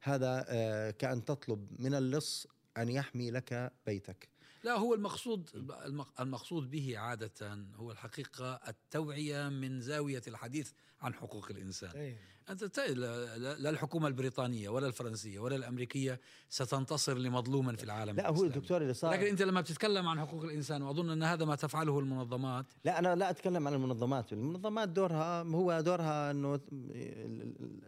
هذا 0.00 0.44
آه، 0.48 0.90
كأن 0.90 1.24
تطلب 1.24 1.66
من 1.78 1.94
اللص 1.94 2.46
أن 2.76 2.88
يحمي 2.88 3.30
لك 3.30 3.72
بيتك. 3.86 4.33
لا 4.64 4.72
هو 4.78 4.94
المقصود 4.94 5.50
المق- 5.84 6.20
المقصود 6.20 6.70
به 6.70 6.98
عادة 6.98 7.58
هو 7.76 7.90
الحقيقة 7.90 8.60
التوعية 8.68 9.48
من 9.48 9.80
زاوية 9.80 10.22
الحديث 10.28 10.70
عن 11.00 11.14
حقوق 11.14 11.46
الإنسان. 11.50 12.16
أنت 12.50 12.80
لا 12.80 13.70
الحكومة 13.70 14.08
البريطانية 14.08 14.68
ولا 14.68 14.86
الفرنسية 14.86 15.38
ولا 15.38 15.56
الأمريكية 15.56 16.20
ستنتصر 16.48 17.18
لمظلوم 17.18 17.76
في 17.76 17.84
العالم. 17.84 18.16
لا 18.16 18.28
هو. 18.30 18.44
الدكتور 18.44 18.82
اللي 18.82 18.94
صار 18.94 19.12
لكن 19.12 19.26
أنت 19.26 19.42
لما 19.42 19.60
بتتكلم 19.60 20.08
عن 20.08 20.20
حقوق 20.20 20.44
الإنسان 20.44 20.82
وأظن 20.82 21.10
أن 21.10 21.22
هذا 21.22 21.44
ما 21.44 21.54
تفعله 21.56 21.98
المنظمات. 21.98 22.66
لا 22.84 22.98
أنا 22.98 23.14
لا 23.14 23.30
أتكلم 23.30 23.68
عن 23.68 23.74
المنظمات. 23.74 24.32
المنظمات 24.32 24.88
دورها 24.88 25.42
هو 25.42 25.80
دورها 25.80 26.30
إنه 26.30 26.60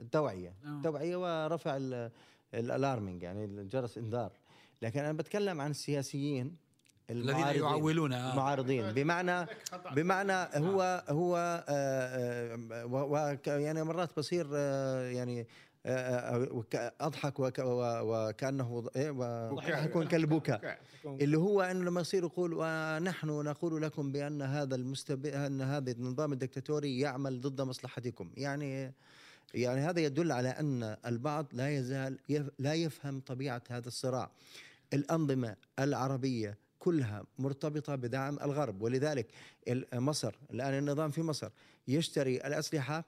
التوعية. 0.00 0.54
آه. 0.64 0.68
التوعية 0.76 1.16
ورفع 1.47 1.76
ال- 1.76 2.11
الألارمينج 2.54 3.23
يعني 3.23 3.45
الجرس 3.45 3.99
إنذار. 3.99 4.33
لكن 4.83 5.00
أنا 5.00 5.12
بتكلم 5.12 5.61
عن 5.61 5.71
السياسيين. 5.71 6.65
الذين 7.10 7.34
المعارضين- 7.44 7.62
يعولون 7.62 8.12
آه. 8.12 8.32
المعارضين. 8.32 8.92
بمعنى 8.92 9.46
بمعنى 9.94 10.32
هو 10.66 11.04
هو 11.08 11.36
آه، 11.68 12.58
آه، 13.48 13.58
يعني 13.58 13.82
مرات 13.84 14.10
بصير 14.18 14.46
آه، 14.54 15.02
يعني 15.10 15.46
آه، 15.86 15.90
آه، 15.90 16.48
وك- 16.52 16.92
أضحك 17.00 17.40
وك- 17.40 17.58
وكأنه 17.58 18.88
إيه، 18.96 19.10
ويكون 19.10 20.08
كالبكاء 20.08 20.78
اللي 21.04 21.38
هو 21.38 21.62
إنه 21.62 21.84
لما 21.84 22.00
يصير 22.00 22.25
يقول 22.25 22.54
ونحن 22.54 23.26
نقول 23.28 23.82
لكم 23.82 24.12
بأن 24.12 24.42
هذا 24.42 24.75
المستب 24.75 25.26
أن 25.26 25.62
هذا 25.62 25.90
النظام 25.92 26.32
الدكتاتوري 26.32 27.00
يعمل 27.00 27.40
ضد 27.40 27.60
مصلحتكم. 27.60 28.30
يعني 28.36 28.92
يعني 29.54 29.80
هذا 29.80 30.00
يدل 30.00 30.32
على 30.32 30.48
أن 30.48 30.96
البعض 31.06 31.46
لا 31.52 31.70
يزال 31.76 32.18
يف 32.28 32.46
لا 32.58 32.75
يفهم 32.75 33.20
طبيعة 33.20 33.62
هذا 33.70 33.88
الصراع. 33.88 34.30
الأنظمة 34.92 35.56
العربية 35.78 36.58
كلها 36.87 37.25
مرتبطة 37.38 37.95
بدعم 37.95 38.38
الغرب 38.38 38.83
ولذلك 38.83 39.26
مصر 39.95 40.35
الآن 40.50 40.75
النظام 40.78 41.11
في 41.11 41.23
مصر 41.23 41.49
يشتري 41.88 42.37
الأسلحة 42.37 43.05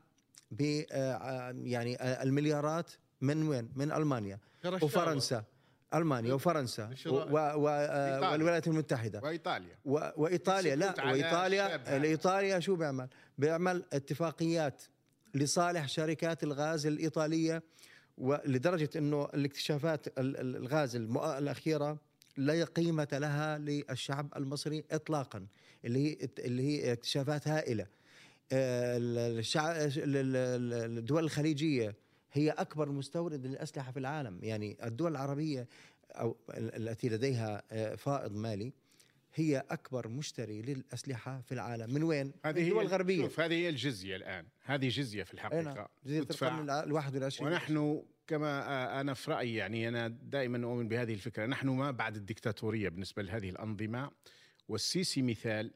ب 0.50 0.82
آه، 0.92 1.54
يعني 1.62 1.96
آه، 2.02 2.22
المليارات 2.22 2.90
من 3.20 3.48
وين؟ 3.48 3.68
من 3.76 3.92
ألمانيا 3.92 4.38
كرشاوة. 4.62 4.84
وفرنسا 4.84 5.44
ألمانيا 5.94 6.34
وفرنسا. 6.34 6.90
والولايات 7.06 8.66
المتحدة 8.68 9.20
وإيطاليا 9.22 9.76
و- 9.84 10.08
وإيطاليا 10.16 10.76
لا 10.76 10.94
وإيطاليا. 11.06 11.78
ايطاليا 12.02 12.60
شو 12.60 12.76
بيعمل؟ 12.76 13.08
بيعمل 13.38 13.84
اتفاقيات 13.92 14.82
لصالح 15.34 15.88
شركات 15.88 16.42
الغاز 16.44 16.86
الإيطالية 16.86 17.62
ولدرجه 18.18 18.90
إنه 18.96 19.24
الاكتشافات 19.34 20.06
ال- 20.18 20.36
ال- 20.40 20.56
الغاز 20.56 20.96
المؤ- 20.96 21.24
الأخيرة 21.24 21.98
لا 22.38 22.64
قيمة 22.64 23.08
لها 23.12 23.58
للشعب 23.58 24.32
المصري 24.36 24.84
اطلاقا 24.90 25.46
اللي 25.84 25.98
هي 26.12 26.28
اللي 26.38 26.62
هي 26.62 26.92
اكتشافات 26.92 27.48
هائلة. 27.48 27.86
آه، 28.52 28.96
ال- 28.96 29.18
ال- 29.18 30.16
ال- 30.16 30.36
ال- 30.36 30.98
الدول 30.98 31.24
الخليجية 31.24 31.94
هي 32.32 32.50
أكبر 32.50 32.88
مستورد 32.88 33.46
للأسلحة 33.46 33.92
في 33.92 33.98
العالم. 33.98 34.38
يعني 34.42 34.76
الدول 34.84 35.10
العربية 35.12 35.68
أو 36.10 36.36
ال- 36.50 36.88
التي 36.88 37.08
لديها 37.08 37.62
آه، 37.72 37.94
فائض 37.94 38.32
مالي 38.36 38.72
هي 39.34 39.64
أكبر 39.70 40.08
مشتري 40.08 40.62
للأسلحة 40.62 41.40
في 41.40 41.52
العالم. 41.52 41.94
من 41.94 42.02
وين؟ 42.02 42.32
هذه 42.44 42.60
من 42.60 42.66
الدول 42.66 42.82
الغربية. 42.84 43.22
شوف 43.22 43.40
هذه 43.40 43.52
هي 43.54 43.68
الجزية 43.68 44.16
الآن. 44.16 44.46
هذه 44.64 44.88
جزية 44.88 45.22
في. 45.22 45.34
الحقيقة. 45.34 45.88
تدفع. 46.04 46.48
القرن 46.48 46.70
الواحد 46.70 47.14
والعشرين. 47.14 47.52
ونحن 47.52 48.02
كما 48.28 49.00
أنا 49.00 49.14
في 49.14 49.30
رأيي 49.30 49.54
يعني 49.54 49.88
أنا 49.88 50.08
دائما 50.08 50.64
أؤمن 50.66 50.88
بهذه 50.88 51.14
الفكرة. 51.14 51.46
نحن 51.46 51.68
ما 51.68 51.90
بعد 51.90 52.16
الدكتاتورية 52.16 52.88
بالنسبة 52.88 53.22
لهذه 53.22 53.50
الأنظمة 53.50 54.10
والسيسي 54.68 55.22
مثال 55.22 55.70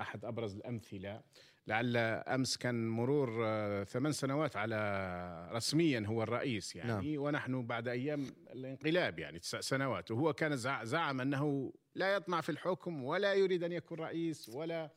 أحد 0.00 0.24
أبرز 0.24 0.56
الأمثلة 0.56 1.20
لعل 1.66 1.96
أمس 1.96 2.56
كان 2.56 2.88
مرور 2.88 3.42
آه، 3.46 3.84
ثمان 3.84 4.12
سنوات 4.12 4.56
على 4.56 5.48
رسميا 5.52 6.04
هو 6.06 6.22
الرئيس 6.22 6.76
يعني. 6.76 6.88
نعم. 7.12 7.22
ونحن 7.22 7.66
بعد 7.66 7.88
أيام 7.88 8.26
الانقلاب 8.52 9.18
يعني 9.18 9.38
تسع 9.38 9.60
سنوات. 9.60 10.10
وهو 10.10 10.32
كان 10.32 10.56
زع- 10.56 10.84
زعم 10.84 11.20
أنه 11.20 11.72
لا 11.94 12.14
يطمع 12.14 12.40
في 12.40 12.48
الحكم 12.52 13.04
ولا 13.04 13.34
يريد 13.34 13.64
أن 13.64 13.72
يكون 13.72 13.98
رئيس 14.00 14.48
ولا 14.48 14.90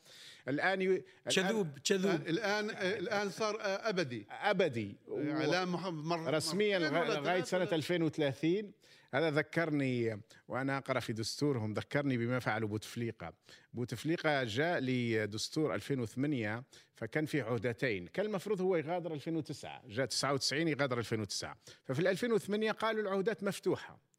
الآن 0.48 0.82
ي... 0.82 1.04
كذوب 1.36 1.80
كذوب. 1.80 2.22
الان 2.28 2.70
الان 2.70 3.30
صار 3.30 3.58
أبدي. 3.62 4.28
أبدي. 4.32 4.96
اعلام 5.12 5.74
محمد 5.74 6.04
مر 6.06 6.34
رسميا 6.34 6.80
لغاية 6.80 7.44
سنة 7.44 7.62
ولا- 7.62 7.76
2030 7.76 8.72
هذا 9.14 9.32
ذكرني 9.32 10.22
وأنا 10.48 10.78
أقرأ 10.78 11.00
في 11.00 11.14
دستورهم 11.14 11.74
ذكرني 11.74 12.18
بما 12.18 12.40
فعله 12.40 12.68
بوتفليقة. 12.68 13.34
بوتفليقة 13.74 14.44
جاء 14.44 14.80
لدستور 14.80 15.76
2008 15.76 16.64
فكان 16.96 17.26
في 17.26 17.42
عهدتين. 17.42 18.08
كان 18.08 18.26
المفروض 18.26 18.62
هو 18.62 18.76
يغادر 18.76 19.14
2009 19.14 19.82
جاء 19.88 20.06
99 20.06 20.68
يغادر 20.68 20.98
2009 21.00 21.58
ففي 21.84 22.10
2008 22.10 22.72
قالوا 22.72 23.02
العهدات 23.02 23.44
مفتوحة. 23.44 24.13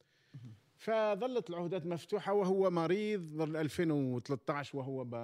فظلت 0.84 1.50
العهدات 1.50 1.86
مفتوحة 1.86 2.32
وهو 2.32 2.70
مريض 2.70 3.20
ظل 3.20 3.56
2013 3.56 4.78
وهو 4.78 5.04
ب... 5.04 5.14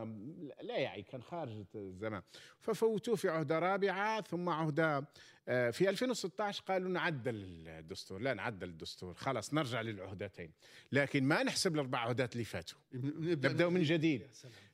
لا 0.63 0.77
يعي 0.77 1.03
كان 1.03 1.23
خارج 1.23 1.65
الزمان. 1.75 2.23
ففوتوه 2.61 3.17
في 3.17 3.29
عهدة 3.29 3.59
رابعة 3.59 4.23
ثم 4.23 4.49
عهدة 4.49 5.09
آه، 5.49 5.71
في 5.71 5.89
2016 5.89 6.63
قالوا 6.69 6.91
نعدل 6.91 7.69
الدستور. 7.69 8.21
لا 8.21 8.35
نعدل 8.35 8.69
الدستور 8.69 9.15
خلاص 9.15 9.55
نرجع 9.55 9.81
للعهدتين. 9.81 10.53
لكن 10.93 11.25
ما 11.25 11.43
نحسب 11.43 11.75
الأربع 11.75 11.99
عهدات 11.99 12.33
اللي 12.33 12.45
فاتوا. 12.45 12.79
نبدأ 12.95 13.69
من 13.69 13.83
جديد. 13.83 14.27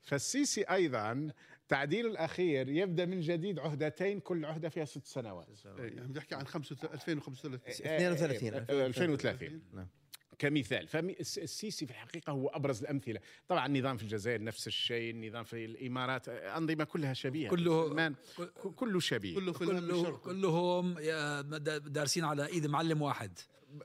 فالسيسي 0.03 0.63
أيضا 0.63 1.31
تعديل 1.69 2.07
الأخير 2.07 2.69
يبدأ 2.69 3.07
من 3.07 3.21
جديد 3.21 3.59
عهدتين 3.59 4.21
كل 4.21 4.45
عهدة 4.45 4.69
فيها 4.69 4.85
ست 4.85 5.07
سنوات. 5.07 5.49
إيه، 5.67 5.97
يعني 5.97 6.09
بنحكي 6.09 6.35
عن 6.35 6.41
2035 6.41 7.19
32 7.19 8.55
آه، 8.55 8.87
2030 8.87 9.61
نعم. 9.73 9.89
كمثال. 10.39 10.89
فالسيسي 10.89 11.87
في 11.87 11.93
الحقيقة 11.93 12.31
هو 12.31 12.49
أبرز 12.49 12.83
الأمثلة. 12.83 13.21
طبعا 13.49 13.67
النظام 13.67 13.97
في 13.97 14.03
الجزائر 14.03 14.43
نفس 14.43 14.67
الشيء 14.67 15.11
النظام 15.11 15.45
في 15.45 15.65
الإمارات 15.65 16.29
أنظمة 16.29 16.85
كلها 16.85 17.13
شبيهة. 17.13 17.51
كله- 17.51 18.15
كله 18.77 19.01
شبيه. 19.01 19.35
كله 19.35 19.53
في 19.53 19.59
كله 19.67 20.17
كلهم 20.17 20.99
يا- 20.99 21.41
دارسين 21.79 22.25
على 22.25 22.47
إيد 22.47 22.67
معلم 22.67 23.03
واحد. 23.03 23.39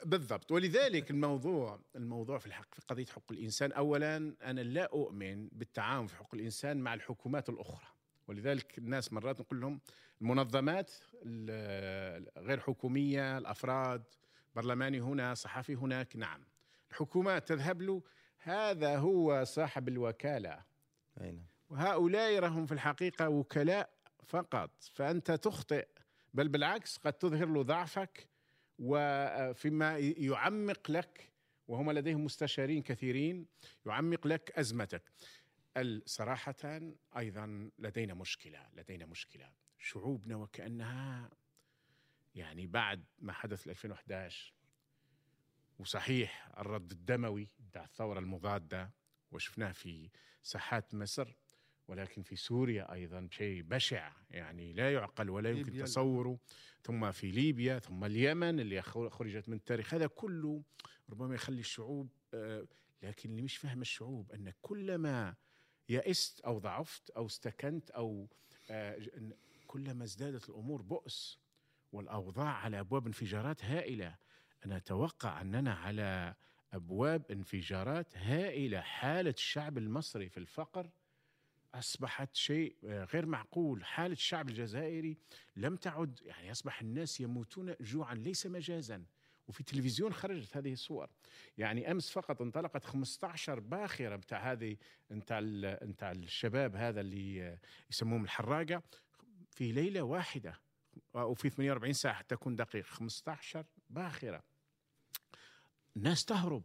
بالضبط. 0.06 0.52
ولذلك 0.52 1.12
الموضوع 1.12 1.80
الموضوع 1.96 2.38
في 2.38 2.46
الحق 2.48 2.76
في 2.76 2.82
قضية 2.88 3.06
حقوق 3.06 3.32
الإنسان 3.32 3.72
اولا 3.72 4.36
أنا 4.44 4.62
لا 4.62 4.84
أؤمن 4.94 5.48
بالتعاون 5.48 6.08
في 6.08 6.16
حقوق 6.16 6.30
الإنسان 6.36 6.78
مع 6.78 6.94
الحكومات 6.94 7.50
الأخرى. 7.50 7.88
ولذلك 8.28 8.78
الناس 8.78 9.14
مرات 9.14 9.40
نقول 9.42 9.62
لهم 9.62 9.80
المنظمات 10.22 10.92
ال- 11.26 12.28
غير 12.38 12.60
حكومية 12.60 13.38
الأفراد 13.38 14.04
برلماني 14.56 15.02
هنا 15.02 15.34
صحفي 15.34 15.76
هناك 15.76 16.16
نعم. 16.16 16.44
الحكومات 16.92 17.48
تذهب 17.48 17.82
له 17.82 18.04
هذا 18.38 18.98
هو 18.98 19.44
صاحب 19.44 19.88
الوكالة. 19.88 20.64
أي 21.22 21.32
نعم. 21.32 21.46
وهؤلاء 21.70 22.48
هم 22.48 22.66
في 22.66 22.72
الحقيقة 22.72 23.30
وكلاء 23.30 23.90
فقط. 24.26 24.84
فأنت 24.94 25.32
تخطئ 25.32 25.88
بل 26.34 26.48
بالعكس 26.48 26.98
قد 26.98 27.14
تظهر 27.14 27.46
له 27.46 27.62
ضعفك 27.62 28.28
وفيما 28.80 29.98
يعمق 29.98 30.92
لك 30.92 31.32
وهم 31.68 31.92
لديهم 31.92 32.26
مستشارين 32.26 32.82
كثيرين 32.82 33.46
يعمق 33.86 34.28
لك 34.28 34.52
أزمتك. 34.52 35.04
صراحة 36.06 36.82
أيضا 37.18 37.70
لدينا 37.80 38.14
مشكلة 38.14 38.70
لدينا 38.74 39.06
مشكلة. 39.06 39.50
شعوبنا 39.80 40.36
وكأنها 40.36 41.30
يعني 42.36 42.68
بعد 42.68 43.04
ما 43.20 43.34
حدث 43.34 43.68
2011 43.68 44.54
وصحيح 45.80 46.52
الرد 46.58 46.92
الدموي 46.92 47.48
بتاع 47.60 47.84
الثورة 47.84 48.20
المضادة 48.20 48.92
وشفناه 49.32 49.72
في 49.72 50.10
ساحات 50.44 50.96
مصر 50.96 51.36
ولكن 51.88 52.22
في 52.22 52.36
سوريا 52.36 52.94
أيضا 52.94 53.28
شيء 53.32 53.62
بشع 53.62 54.12
يعني 54.30 54.74
لا 54.74 54.94
يعقل 54.94 55.30
ولا 55.30 55.50
يمكن 55.50 55.72
ليبيا. 55.72 55.86
تصوره. 55.86 56.40
ثم 56.84 57.12
في 57.12 57.32
ليبيا 57.32 57.80
ثم 57.80 58.06
اليمن 58.06 58.60
اللي 58.60 58.82
خرجت 58.82 59.50
من 59.50 59.56
التاريخ. 59.56 59.94
هذا 59.94 60.08
كله 60.08 60.64
ربما 61.10 61.36
يخلي 61.36 61.60
الشعوب 61.60 62.10
آه، 62.34 62.68
لكن 63.04 63.30
اللي 63.30 63.42
مش 63.42 63.58
فاهم 63.58 63.82
الشعوب 63.82 64.32
أن 64.32 64.54
كلما 64.62 65.36
يئست 65.90 66.40
أو 66.42 66.60
ضعفت 66.60 67.10
أو 67.10 67.26
استكنت 67.26 67.92
أو 67.92 68.28
آه، 68.70 69.00
كلما 69.68 70.04
ازدادت 70.04 70.50
الأمور 70.50 70.82
بؤس. 70.82 71.41
والأوضاع 71.92 72.50
على 72.50 72.80
أبواب 72.80 73.08
انفجارات 73.08 73.66
هائلة. 73.66 74.16
أنا 74.66 74.78
أتوقع 74.78 75.42
أننا 75.42 75.74
على 75.74 76.36
أبواب 76.74 77.32
انفجارات 77.32 78.18
هائلة. 78.18 78.82
حالة 78.82 79.30
الشعب 79.30 79.78
المصري 79.78 80.30
في 80.30 80.38
الفقر 80.38 80.90
أصبحت 81.74 82.36
شيء 82.36 82.76
آه، 82.86 83.04
غير 83.04 83.26
معقول. 83.26 83.86
حالة 83.86 84.14
الشعب 84.14 84.50
الجزائري 84.50 85.18
لم 85.56 85.76
تعد 85.76 86.20
يعني 86.26 86.52
أصبح 86.52 86.82
الناس 86.82 87.22
يموتون 87.22 87.76
جوعا 87.82 88.16
ليس 88.16 88.46
مجازا. 88.48 89.04
وفي 89.48 89.60
التلفزيون 89.60 90.14
خرجت 90.14 90.58
هذه 90.58 90.74
الصور. 90.74 91.10
يعني 91.58 91.92
أمس 91.92 92.12
فقط 92.12 92.42
انطلقت 92.42 92.84
15 92.86 93.60
باخرة 93.60 94.16
بتاع 94.16 94.52
هذه 94.52 94.78
ال- 95.40 95.88
بتاع 95.88 96.12
الشباب 96.12 96.76
هذا 96.76 97.02
اللي 97.02 97.44
آه، 97.44 97.60
يسموهم 97.90 98.24
الحراقة 98.24 98.84
في 99.50 99.72
ليلة 99.72 100.02
واحدة 100.02 100.60
وفي 101.14 101.50
48 101.50 101.94
ساعة 101.94 102.14
حتى 102.14 102.36
تكون 102.36 102.56
دقيق. 102.56 102.86
15 102.86 103.66
باخرة. 103.90 104.44
الناس 105.98 106.26
تهرب 106.26 106.64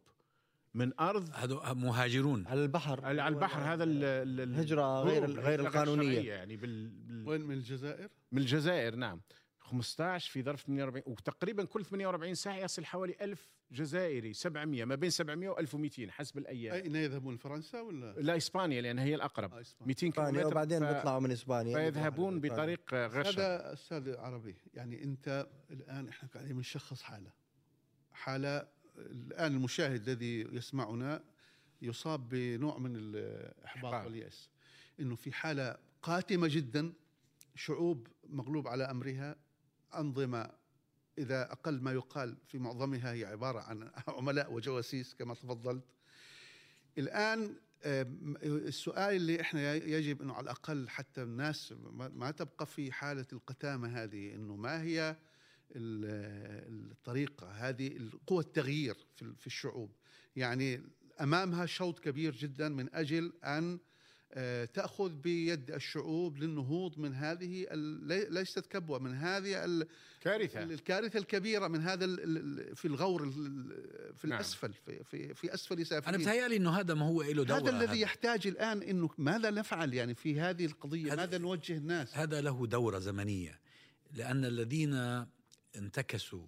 من 0.75 0.93
أرض 1.01 1.31
هذو 1.35 1.61
مهاجرون. 1.75 2.47
على 2.47 2.63
البحر. 2.63 3.05
على 3.05 3.29
البحر 3.29 3.61
هذا 3.61 3.85
ال- 3.85 4.05
ال- 4.05 4.41
ال- 4.41 4.49
الهجرة 4.51 5.03
غير- 5.03 5.41
غير. 5.41 5.69
الشرعية 5.69 6.33
يعني 6.33 6.57
بال... 6.57 6.89
بال... 6.89 7.29
وين 7.29 7.41
من 7.41 7.55
الجزائر؟ 7.55 8.09
من 8.33 8.39
الجزائر 8.43 8.95
نعم. 8.97 9.21
15 9.71 10.31
في 10.33 10.43
ظرف 10.43 10.61
48 10.63 11.03
وتقريبا 11.07 11.65
كل 11.65 11.85
48 11.85 12.35
ساعة 12.35 12.57
يصل 12.57 12.85
حوالي 12.85 13.17
1000 13.21 13.49
جزائري 13.71 14.33
700 14.33 14.85
ما 14.85 14.95
بين 14.95 15.11
700 15.11 15.49
و 15.49 15.59
1200 15.59 16.11
حسب 16.11 16.39
الأيام 16.39 16.75
أين 16.75 16.97
يذهبون 16.97 17.35
لفرنسا 17.35 17.81
ولا؟ 17.81 18.13
لا 18.19 18.37
إسبانيا 18.37 18.81
لأن 18.81 18.99
هي 18.99 19.15
الأقرب 19.15 19.53
آه، 19.55 19.61
إسبانيا. 19.61 19.87
200 19.89 20.09
اسبانيا 20.09 20.31
كيلومتر 20.31 20.47
وبعدين 20.53 20.79
ف- 20.81 20.83
بيطلعوا 20.97 21.21
من 21.21 21.31
إسبانيا 21.31 21.77
فيذهبون 21.77 22.41
بطريق 22.41 22.91
شرعي 22.91 23.09
هذا 23.29 23.73
أستاذ 23.73 24.17
عربي 24.17 24.57
يعني 24.75 25.05
أنت 25.05 25.47
الآن 25.71 26.09
إحنا 26.09 26.29
قاعدين 26.35 26.57
بنشخص 26.57 27.03
حالة 27.03 27.31
حالة 28.13 28.69
الآن 28.97 29.55
المشاهد 29.55 30.09
الذي 30.09 30.41
يسمعنا 30.41 31.25
يصاب 31.83 32.29
بنوع 32.29 32.79
من 32.79 32.93
الإحباط. 32.97 34.05
واليأس 34.05 34.51
إنه 35.01 35.15
في 35.17 35.33
حالة 35.33 35.77
قاتمة 36.03 36.49
جدا 36.51 36.93
شعوب 37.55 38.09
مغلوب 38.29 38.69
على 38.69 38.85
أمرها 38.85 39.37
أنظمة 39.95 40.51
إذا 41.19 41.53
أقل 41.53 41.81
ما 41.83 41.93
يقال 41.93 42.37
في 42.47 42.59
معظمها 42.59 43.13
هي 43.13 43.25
عبارة 43.25 43.61
عن 43.61 43.91
عملاء 44.09 44.53
وجواسيس 44.53 45.15
كما 45.15 45.35
تفضلت. 45.35 45.85
الآن 46.99 47.57
آم، 47.85 48.37
السؤال 48.43 49.17
اللي 49.17 49.41
إحنا 49.41 49.75
يجب 49.75 50.23
إنه 50.23 50.35
على 50.35 50.45
الأقل 50.45 50.89
حتى 50.89 51.23
الناس 51.23 51.75
ما 51.93 52.31
تبقى 52.31 52.67
في 52.67 52.93
حالة 52.93 53.27
القتامة 53.33 53.89
هذه 54.03 54.35
إنه 54.35 54.57
ما 54.57 54.83
هي 54.83 55.17
ال- 55.77 56.91
الطريقة 56.93 57.51
هذه 57.51 58.11
قوه 58.27 58.41
التغيير 58.41 58.97
في 59.17 59.47
الشعوب. 59.47 59.91
يعني 60.37 60.83
أمامها 61.21 61.67
شوط 61.67 61.99
كبير 61.99 62.37
جدا 62.37 62.69
من 62.69 62.95
أجل 62.95 63.33
أن 63.45 63.79
آه، 64.39 64.65
تأخذ 64.65 65.11
بيد 65.15 65.71
الشعوب 65.71 66.39
للنهوض 66.39 66.99
من 66.99 67.15
هذه 67.15 67.67
ليست 68.31 68.67
كبوة 68.67 68.99
من 68.99 69.15
هذه 69.15 69.65
ال- 69.65 69.87
كارثة. 70.21 70.63
الكارثة 70.63 71.19
الكبيرة 71.19 71.69
من 71.69 71.81
هذا 71.81 72.07
في 72.75 72.85
الغور 72.85 73.25
ال- 73.25 74.15
في 74.17 74.27
نعم. 74.27 74.37
الأسفل 74.39 74.73
في 74.73 75.05
في, 75.05 75.35
أنا 75.83 75.85
سافلين. 75.85 76.21
بتهيألي 76.21 76.57
إنه 76.57 76.71
هذا 76.71 76.95
ما 76.95 77.07
هو 77.07 77.23
له 77.23 77.45
دور 77.45 77.57
هذا 77.59 77.71
الذي 77.71 78.01
يحتاج 78.01 78.47
الآن 78.47 78.83
إنه 78.83 79.11
ماذا 79.19 79.51
نفعل 79.51 79.95
يعني 79.95 80.15
في 80.15 80.41
هذه 80.41 80.67
القضية؟ 80.67 81.07
هذا- 81.13 81.17
ماذا 81.17 81.39
نوجه 81.39 81.77
الناس؟ 81.77 82.17
هذا 82.17 82.41
له 82.41 82.67
دورة 82.67 82.99
زمنية 82.99 83.61
لأن 84.13 84.45
الذين 84.45 84.95
انتكسوا 85.77 86.47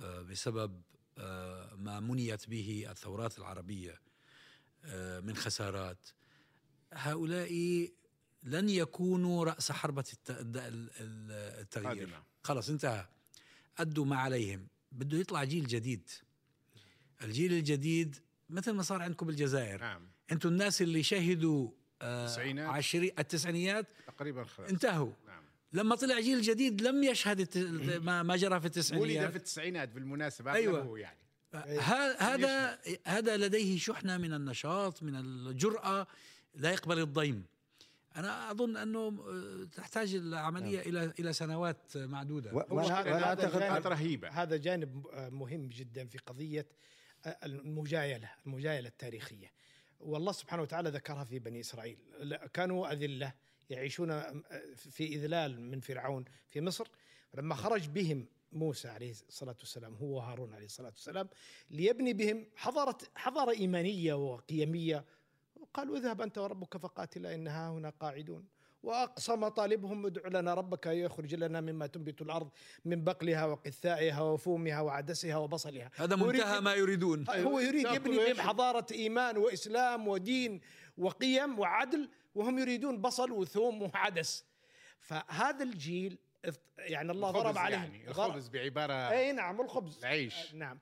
آه، 0.00 0.22
بسبب 0.22 0.82
آه، 1.18 1.74
ما 1.76 2.00
منيت 2.00 2.48
به 2.48 2.86
الثورات 2.90 3.38
العربية 3.38 4.00
من 5.20 5.36
خسارات 5.36 6.08
هؤلاء 6.94 7.88
لن 8.42 8.68
يكونوا 8.68 9.44
رأس 9.44 9.72
حربة 9.72 10.04
التغيير. 10.30 11.88
قادمة. 11.88 12.22
خلاص 12.42 12.68
انتهى. 12.68 13.06
أدوا 13.78 14.04
ما 14.04 14.16
عليهم. 14.16 14.66
بده 14.92 15.18
يطلع 15.18 15.44
جيل 15.44 15.66
جديد. 15.66 16.10
الجيل 17.22 17.52
الجديد 17.52 18.16
مثل 18.50 18.72
ما 18.72 18.82
صار 18.82 19.02
عندكم 19.02 19.26
بالجزائر. 19.26 19.80
نعم. 19.80 20.08
أنتم 20.32 20.48
الناس 20.48 20.82
اللي 20.82 21.02
شهدوا 21.02 21.70
آه، 22.02 22.24
التسعينات. 22.26 22.68
عشري 22.70 23.12
التسعينيات 23.18 23.86
تقريبا 24.06 24.44
خلاص. 24.44 24.70
انتهوا. 24.70 25.12
نعم. 25.26 25.42
لما 25.72 25.94
طلع 25.96 26.20
جيل 26.20 26.42
جديد 26.42 26.82
لم 26.82 27.04
يشهد 27.04 27.40
الت- 27.40 27.56
ما 28.02 28.22
ما 28.22 28.36
جرى 28.36 28.48
في 28.48 28.54
ولد 28.54 28.64
التسعينيات. 28.66 29.30
في 29.30 29.36
التسعينات 29.36 29.88
بالمناسبة 29.88 30.52
أيوة. 30.52 30.98
يعني. 30.98 31.18
ه- 31.54 32.16
هذا 32.22 32.78
هذا 33.06 33.36
لديه 33.36 33.78
شحنة 33.78 34.16
من 34.16 34.32
النشاط 34.34 35.02
من 35.02 35.16
الجرأة. 35.16 36.06
لا 36.54 36.70
يقبل 36.72 36.98
الضيم. 36.98 37.44
أنا 38.16 38.50
أظن 38.50 38.76
أنه 38.76 39.08
آه، 39.28 39.64
تحتاج 39.76 40.14
العملية 40.14 40.80
إلى 40.80 41.12
إلى 41.18 41.32
سنوات 41.32 41.96
معدودة. 41.96 42.54
و- 42.54 42.60
هو 42.60 42.82
وأنا- 42.82 42.90
هذا- 42.92 43.12
وأنا 43.12 43.32
هذا 43.32 43.68
أعتقد 43.70 43.86
رهيبة. 43.86 44.28
هذا 44.28 44.56
جانب 44.56 45.06
آه، 45.06 45.28
مهم 45.28 45.68
جدا 45.68 46.06
في 46.06 46.18
قضية 46.18 46.66
آه، 47.24 47.38
المجايلة 47.44 48.30
المجايلة 48.46 48.88
التاريخية. 48.88 49.52
والله 50.00 50.32
سبحانه 50.32 50.62
وتعالى 50.62 50.90
ذكرها 50.90 51.24
في 51.24 51.38
بني 51.38 51.60
إسرائيل. 51.60 51.98
لا- 52.20 52.46
كانوا 52.46 52.92
أذلة 52.92 53.32
يعيشون 53.70 54.22
في 54.76 55.06
إذلال 55.06 55.60
من 55.60 55.80
فرعون 55.80 56.24
في 56.48 56.60
مصر. 56.60 56.86
لما 57.34 57.54
خرج 57.54 57.88
بهم 57.88 58.26
موسى 58.52 58.88
عليه 58.88 59.10
الصلاة 59.10 59.56
والسلام 59.58 59.94
هو 59.94 60.16
وهارون 60.16 60.54
عليه 60.54 60.64
الصلاة 60.66 60.88
والسلام 60.88 61.28
ليبني 61.70 62.12
بهم 62.12 62.46
حضارة 62.56 62.98
حضارة 63.14 63.50
إيمانية 63.50 64.14
وقيمية 64.14 65.04
قالوا 65.74 65.96
اذهب 65.96 66.20
أنت 66.20 66.38
وربك 66.38 66.76
فقاتلا 66.76 67.34
إنها 67.34 67.70
هنا 67.70 67.90
قاعدون. 68.00 68.44
وأقسم 68.82 69.48
طالبهم 69.48 70.06
ادع 70.06 70.28
لنا 70.28 70.54
ربك 70.54 70.86
يخرج 70.86 71.34
لنا 71.34 71.60
مما 71.60 71.86
تنبت 71.86 72.22
الأرض 72.22 72.50
من 72.84 73.04
بقلها 73.04 73.44
وقثائها 73.44 74.20
وفومها 74.20 74.80
وعدسها 74.80 75.36
وبصلها. 75.36 75.90
هذا 75.94 76.16
منتهى 76.16 76.60
ما 76.60 76.74
يريدون. 76.74 77.24
هو 77.30 77.58
يريد 77.58 77.86
يبني؟ 77.86 78.16
بهم 78.16 78.40
حضارة 78.40 78.86
إيمان 78.92 79.36
وإسلام 79.36 80.08
ودين 80.08 80.60
وقيم 80.98 81.58
وعدل 81.58 82.08
وهم 82.34 82.58
يريدون 82.58 83.00
بصل 83.00 83.32
وثوم 83.32 83.82
وعدس. 83.82 84.44
فهذا 84.98 85.62
الجيل 85.64 86.18
يعني 86.78 87.12
الله 87.12 87.30
ضرب 87.30 87.42
الخبز 87.42 87.58
عليهم. 87.58 87.94
يعني 87.94 88.08
الخبز 88.08 88.48
بعبارة 88.48 88.94
أي 88.94 89.32
نعم 89.32 89.60
الخبز. 89.60 89.98
العيش. 89.98 90.54
نعم. 90.54 90.78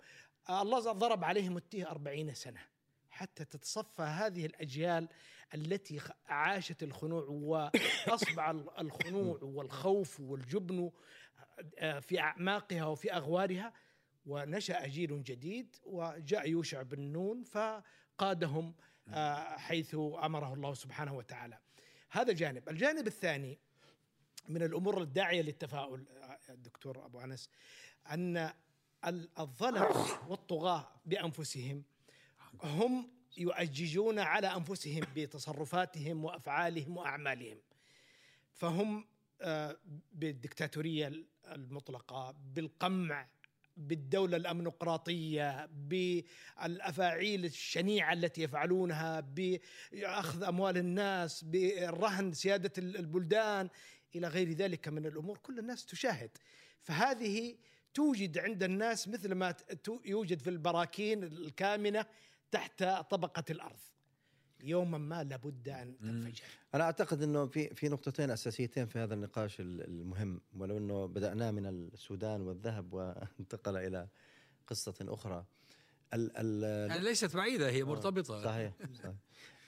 الله 0.50 0.92
ضرب 0.92 1.24
عليهم 1.24 1.56
التيه 1.56 1.90
أربعين 1.90 2.34
سنة. 2.34 2.71
حتى 3.22 3.44
تتصفى 3.44 4.02
هذه 4.02 4.46
الأجيال 4.46 5.08
التي 5.54 6.00
عاشت 6.26 6.82
الخنوع 6.82 7.24
وأصبع 7.28 8.50
ال- 8.50 8.78
الخنوع 8.78 9.38
والخوف 9.42 10.20
والجبن 10.20 10.90
آه، 11.78 11.98
في 11.98 12.20
أعماقها 12.20 12.84
وفي 12.86 13.12
أغوارها. 13.12 13.72
ونشأ 14.26 14.86
جيل 14.86 15.22
جديد 15.24 15.76
وجاء 15.84 16.48
يوشع 16.48 16.82
بن 16.82 17.00
نون 17.00 17.42
فقادهم 17.44 18.74
آه، 19.08 19.56
حيث 19.56 19.94
أمره 19.94 20.54
الله 20.54 20.74
سبحانه 20.74 21.14
وتعالى. 21.16 21.58
هذا 22.10 22.32
جانب 22.32 22.68
الجانب 22.68 23.06
الثاني 23.06 23.58
من 24.48 24.62
الأمور 24.62 25.02
الداعية 25.02 25.42
للتفاؤل 25.42 26.08
آه، 26.08 26.38
الدكتور 26.48 27.06
أبو 27.06 27.20
أنس 27.20 27.50
أن 28.10 28.36
ال- 29.06 29.28
الظلم 29.38 29.88
والطغاة 30.28 30.88
بأنفسهم 31.06 31.84
هم 32.60 33.10
يؤججون 33.36 34.18
على 34.18 34.46
أنفسهم 34.46 35.02
بتصرفاتهم 35.16 36.24
وأفعالهم 36.24 36.96
وأعمالهم. 36.96 37.58
فهم 38.52 39.06
آه، 39.40 39.76
بالدكتاتورية 40.12 41.12
المطلقة 41.52 42.34
بالقمع 42.54 43.28
بالدولة 43.76 44.36
الأمنقراطية 44.36 45.66
بالأفاعيل 45.66 47.44
الشنيعة 47.44 48.12
التي 48.12 48.42
يفعلونها 48.42 49.20
بأخذ 49.20 50.42
أموال 50.42 50.76
الناس 50.76 51.44
بالرهن 51.44 52.32
سيادة 52.32 52.72
البلدان 52.78 53.68
إلى 54.14 54.28
غير 54.28 54.52
ذلك 54.52 54.88
من 54.88 55.06
الأمور. 55.06 55.38
كل 55.38 55.58
الناس 55.58 55.86
تشاهد. 55.86 56.30
فهذه 56.82 57.56
توجد 57.94 58.38
عند 58.38 58.62
الناس 58.62 59.08
مثل 59.08 59.34
ما 59.34 59.54
يوجد 60.04 60.40
في 60.40 60.50
البراكين 60.50 61.24
الكامنة 61.24 62.06
تحت 62.52 62.84
طبقة 63.10 63.44
الأرض. 63.50 63.78
يوما 64.64 64.98
ما 64.98 65.24
لابد 65.24 65.68
أن 65.68 65.98
تنفجر. 65.98 66.42
أنا 66.74 66.84
أعتقد 66.84 67.22
إنه 67.22 67.46
في 67.46 67.74
في 67.74 67.88
نقطتين 67.88 68.30
أساسيتين 68.30 68.86
في 68.86 68.98
هذا 68.98 69.14
النقاش 69.14 69.60
ال- 69.60 69.84
المهم 69.84 70.40
ولو 70.56 70.76
إنه 70.76 71.06
بدأناه 71.06 71.50
من 71.50 71.66
السودان 71.66 72.40
والذهب 72.40 72.92
وانتقل 72.92 73.76
إلى 73.76 74.08
قصة 74.66 74.94
أخرى. 75.00 75.44
ال 76.14 76.30
ال 76.36 76.90
يعني 76.90 77.02
ليست 77.04 77.36
بعيدة 77.36 77.70
هي 77.70 77.84
مرتبطة. 77.84 78.42
صحيح, 78.44 78.72
صحيح. 78.94 79.14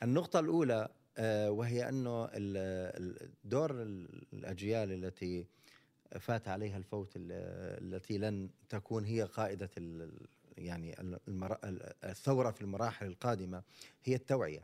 النقطة 0.03 0.40
الأولى 0.40 0.88
آه، 1.16 1.51
وهي 1.51 1.88
أنه 1.88 2.25
ال- 2.25 2.31
ال- 3.25 3.31
دور 3.44 3.83
ال- 3.83 4.25
الأجيال 4.33 4.92
التي 5.05 5.47
فات 6.20 6.49
عليها 6.49 6.77
الفوت 6.77 7.16
ال- 7.16 7.33
التي 7.94 8.18
لن 8.18 8.51
تكون 8.68 9.05
هي 9.05 9.23
قائدة 9.23 9.70
ال- 9.79 10.27
يعني 10.58 10.94
المرا- 11.28 11.58
الثورة 12.04 12.50
في 12.50 12.60
المراحل 12.62 13.06
القادمة 13.06 13.62
هي 14.04 14.14
التوعية. 14.14 14.62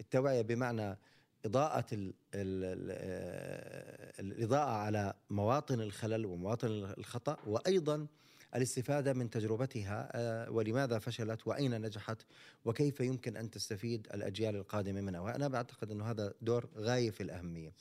التوعية 0.00 0.42
بمعنى 0.42 0.96
إضاءة 1.44 1.86
ال 1.94 2.14
ال 2.34 2.64
ال 2.64 4.32
الإضاءة 4.32 4.70
على 4.70 5.14
مواطن 5.30 5.80
الخلل 5.80 6.26
ومواطن 6.26 6.68
الخطأ 6.98 7.36
وأيضا 7.46 8.06
الاستفادة 8.54 9.12
من 9.12 9.30
تجربتها 9.30 10.08
آه، 10.14 10.50
ولماذا 10.50 10.98
فشلت؟ 10.98 11.46
وأين 11.46 11.80
نجحت؟ 11.80 12.22
وكيف 12.64 13.00
يمكن 13.00 13.36
أن 13.36 13.50
تستفيد 13.50 14.06
الأجيال 14.14 14.56
القادمة 14.56 15.00
منها؟ 15.00 15.20
وأنا 15.20 15.48
بعتقد 15.48 15.90
أنه 15.90 16.10
هذا 16.10 16.34
دور 16.42 16.68
غاية 16.76 17.10
في 17.10 17.22
الأهمية. 17.22 17.72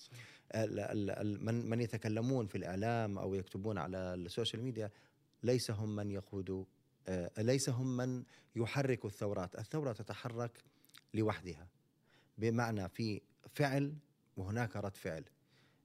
ال- 0.56 0.80
ال- 0.80 1.10
ال- 1.10 1.46
من 1.46 1.70
من 1.70 1.82
يتكلمون 1.82 2.48
في 2.48 2.58
الإعلام 2.58 3.18
أو 3.18 3.36
يكتبون 3.36 3.78
على 3.78 3.98
ال 3.98 4.07
social 4.07 4.64
media 4.64 4.90
ليس 5.44 5.72
هم 5.72 5.96
من 5.96 6.12
يقودوا 6.12 6.64
آه، 6.64 6.66
ليس 7.38 7.70
هم 7.70 7.98
من 7.98 8.24
يحركوا 8.56 9.10
الثورات؟ 9.10 9.56
الثورة 9.56 9.92
تتحرك 9.92 10.52
لوحدها. 11.14 11.68
بمعنى 12.38 12.90
في 12.90 13.22
فعل 13.54 13.94
وهناك 14.38 14.76
رد 14.76 14.96
فعل. 14.96 15.24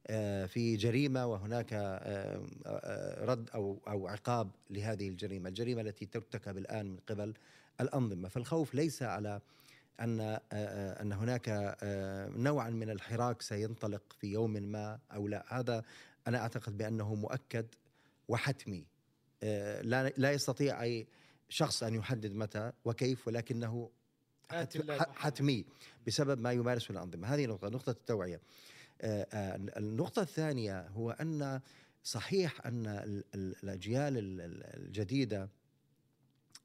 آه، 0.06 0.46
في 0.46 0.76
جريمة 0.76 1.26
وهناك 1.26 1.72
آه، 1.72 2.46
آه، 2.66 3.24
رد 3.24 3.50
أو 3.50 3.78
أو 3.88 4.08
عقاب 4.08 4.50
لهذه 4.70 5.08
الجريمة، 5.08 5.48
الجريمة 5.48 5.80
التي 5.80 6.06
ترتكب 6.06 6.58
الآن 6.58 6.86
من 6.86 6.98
قبل 7.08 7.34
الأنظمة، 7.80 8.28
فالخوف 8.28 8.74
ليس 8.74 9.02
على 9.02 9.40
أن 10.00 10.20
آه، 10.20 10.40
آه، 10.52 11.02
أن 11.02 11.12
هناك 11.12 11.48
آه، 11.82 12.28
نوعا 12.28 12.70
من 12.70 12.90
الحراك 12.90 13.42
سينطلق 13.42 14.02
في 14.20 14.26
يوم 14.26 14.52
ما 14.52 14.98
أو 15.14 15.28
لا، 15.28 15.44
هذا 15.48 15.82
أنا 16.26 16.38
أعتقد 16.38 16.78
بأنه 16.78 17.14
مؤكد 17.14 17.66
وحتمي. 18.28 18.78
آه، 18.78 18.95
لا 19.82 20.08
لا 20.16 20.32
يستطيع 20.32 20.82
أي 20.82 21.06
شخص 21.48 21.82
أن 21.82 21.94
يحدد 21.94 22.32
متى 22.34 22.72
وكيف 22.84 23.28
ولكنه 23.28 23.90
حتمي 25.14 25.64
بسبب 26.06 26.40
ما 26.40 26.52
يمارسه 26.52 26.92
الأنظمة. 26.92 27.34
هذه 27.34 27.46
نقطة 27.46 27.68
نقطة 27.68 27.90
التوعية. 27.90 28.40
آه، 29.00 29.26
آه، 29.32 29.56
النقطة 29.56 30.22
الثانية 30.22 30.88
هو 30.88 31.10
أن 31.10 31.60
صحيح 32.04 32.66
أن 32.66 32.86
ال- 32.86 33.24
ال- 33.34 33.56
الأجيال 33.62 34.18
ال- 34.18 34.40
ال- 34.40 34.62
الجديدة 34.86 35.48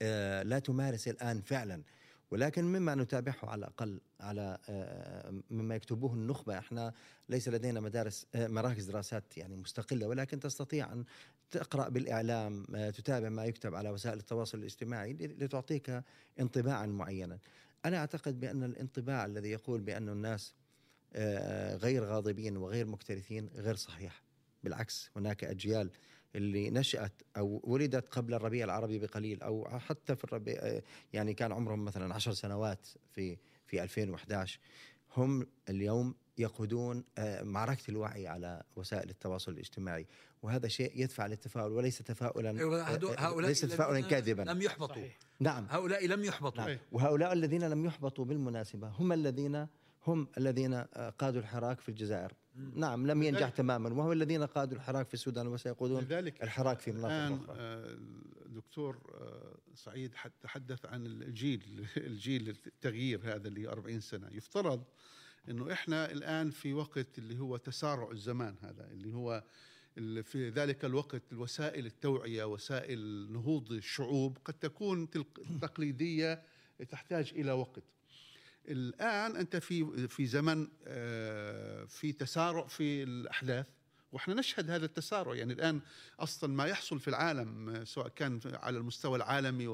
آه، 0.02 0.44
لا 0.44 0.60
تمارس 0.60 1.08
الآن 1.08 1.42
فعلا 1.42 1.84
ولكن 2.32 2.64
مما 2.64 2.96
نتابعه 2.96 3.36
على 3.44 3.60
الأقل 3.60 4.02
على 4.20 4.58
آه، 4.70 5.34
مما 5.50 5.76
يكتبوه 5.76 6.14
النخبة. 6.14 6.58
إحنا 6.58 6.94
ليس 7.30 7.50
لدينا 7.50 7.80
مدارس 7.80 8.26
آه، 8.36 8.48
مراكز 8.48 8.86
دراسات 8.86 9.38
يعني 9.38 9.56
مستقلة 9.56 10.08
ولكن 10.08 10.40
تستطيع 10.40 10.94
أن 10.94 11.06
تقرأ 11.52 11.90
بالإعلام 11.90 12.66
آه، 12.76 12.90
تتابع 12.90 13.30
ما 13.30 13.46
يكتب 13.46 13.76
على 13.76 13.90
وسائل 13.90 14.18
التواصل 14.18 14.58
الاجتماعي 14.58 15.14
لتعطيك 15.14 16.04
انطباعا 16.40 16.86
معينا. 16.86 17.40
أنا 17.86 17.98
أعتقد 17.98 18.40
بأن 18.40 18.64
الانطباع 18.64 19.26
الذي 19.26 19.50
يقول 19.52 19.82
بأن 19.82 20.10
الناس 20.10 20.56
آه، 21.14 21.76
غير 21.76 22.04
غاضبين 22.04 22.58
وغير 22.58 22.86
مكترثين 22.86 23.50
غير 23.56 23.76
صحيح. 23.76 24.24
بالعكس 24.64 25.10
هناك 25.16 25.44
أجيال 25.44 25.90
اللي 26.36 26.70
نشأت 26.70 27.14
أو 27.38 27.62
ولدت 27.64 28.08
قبل 28.10 28.34
الربيع 28.34 28.66
العربي 28.66 29.00
بقليل 29.00 29.42
أو 29.42 29.80
حتى 29.80 30.16
في 30.16 30.24
الربيع 30.24 30.56
آه، 30.62 30.84
يعني 31.14 31.34
كان 31.34 31.52
عمرهم 31.52 31.86
مثلا 31.86 32.14
عشر 32.14 32.34
سنوات 32.34 32.88
في 33.12 33.38
في 33.66 33.84
2011 33.84 34.60
هم 35.18 35.48
اليوم 35.70 36.16
يقودون 36.38 37.04
آه، 37.18 37.44
معركة 37.44 37.92
الوعي 37.92 38.28
على 38.28 38.64
وسائل 38.76 39.10
التواصل 39.10 39.52
الاجتماعي. 39.52 40.08
وهذا 40.44 40.68
شيء 40.68 40.92
يدفع 40.96 41.26
للتفاؤل 41.28 41.72
وليس 41.72 41.98
تفاؤلا 41.98 42.52
هدو- 42.52 43.10
آه، 43.10 43.20
هؤلاء 43.20 43.50
ليس 43.50 43.62
تفاؤلا 43.62 44.02
كاذبا. 44.02 44.42
لم 44.42 44.62
يحبطوا. 44.62 44.96
صحيح. 44.96 45.18
نعم. 45.40 45.68
هؤلاء 45.70 46.08
لم 46.08 46.24
يحبطوا. 46.24 46.66
نعم. 46.66 46.78
وهؤلاء 46.92 47.34
الذين 47.34 47.64
لم 47.64 47.86
يحبطوا 47.86 48.26
بالمناسبة 48.26 48.88
هم 48.88 49.14
الذين 49.14 49.68
هم 50.08 50.28
الذين 50.38 50.74
آه، 50.74 51.10
قادوا 51.10 51.42
الحراك 51.42 51.80
في 51.80 51.90
الجزائر. 51.90 52.34
نعم 52.56 53.08
لم 53.08 53.24
ينجح 53.24 53.50
تماما 53.50 53.90
وهم 53.90 54.12
الذين 54.12 54.44
قادوا 54.44 54.78
الحراك 54.78 55.08
في 55.08 55.14
السودان 55.14 55.48
وسيقودون 55.48 56.02
لذلك 56.04 56.44
الحراك 56.44 56.80
في 56.80 56.92
مناطق 56.92 57.08
الآن 57.14 57.34
أخرى. 57.34 57.56
آه، 57.60 57.98
الدكتور 58.46 58.98
آه، 59.22 59.58
سعيد 59.76 60.16
حد- 60.16 60.32
تحدث 60.42 60.86
عن 60.86 61.06
الجيل 61.06 61.86
الجيل 61.98 62.50
التغيير 62.50 63.36
هذا 63.36 63.48
اللي 63.48 63.68
40 63.68 64.00
سنة. 64.00 64.28
يفترض 64.32 64.84
إنه 65.50 65.72
إحنا 65.74 66.12
الآن 66.12 66.50
في 66.52 66.74
وقت 66.74 67.18
اللي 67.18 67.40
هو 67.40 67.58
تسارع 67.58 68.12
الزمان 68.12 68.56
هذا 68.62 68.92
اللي 68.92 69.14
هو 69.14 69.44
في 70.24 70.50
ذلك 70.50 70.86
الوقت 70.86 71.34
وسائل 71.34 71.86
التوعية 71.86 72.44
وسائل 72.44 73.32
نهوض 73.32 73.72
الشعوب 73.72 74.38
قد 74.46 74.54
تكون 74.54 75.10
تقليدية 75.62 76.44
تحتاج 76.90 77.32
إلى 77.36 77.52
وقت. 77.52 77.84
الآن 78.68 79.36
أنت 79.36 79.56
في 79.56 80.08
في 80.08 80.26
زمن 80.26 80.68
آه، 80.88 81.86
في 81.86 82.12
تسارع 82.12 82.68
في 82.68 83.04
الأحداث 83.04 83.66
وإحنا 84.12 84.34
نشهد 84.34 84.70
هذا 84.70 84.86
التسارع. 84.86 85.36
يعني 85.36 85.54
الآن 85.54 85.82
أصلا 86.20 86.54
ما 86.54 86.66
يحصل 86.66 87.00
في 87.00 87.08
العالم 87.08 87.82
سواء 87.86 88.08
كان 88.08 88.40
على 88.46 88.78
المستوى 88.78 89.18
العالمي 89.18 89.68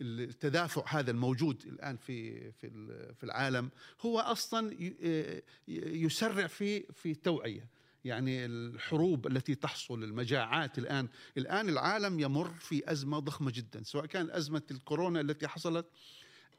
والتدافع 0.00 0.84
هذا 0.88 1.10
الموجود 1.10 1.62
الآن 1.66 1.96
في 1.96 2.52
في 2.52 2.70
في 3.14 3.24
العالم 3.24 3.70
هو 4.00 4.18
أصلا 4.18 4.76
آه، 5.02 5.42
يسرع 5.68 6.46
في 6.46 6.82
في 6.92 7.10
التوعية. 7.10 7.68
يعني 8.04 8.44
الحروب 8.44 9.26
التي 9.26 9.54
تحصل 9.54 10.04
المجاعات 10.04 10.78
الآن. 10.78 11.08
الآن 11.36 11.68
العالم 11.68 12.20
يمر 12.20 12.50
في 12.60 12.92
أزمة 12.92 13.18
ضخمة 13.18 13.50
جدا 13.50 13.82
سواء 13.82 14.06
كان 14.06 14.30
أزمة 14.30 14.62
الكورونا 14.70 15.20
التي 15.20 15.48
حصلت 15.48 15.86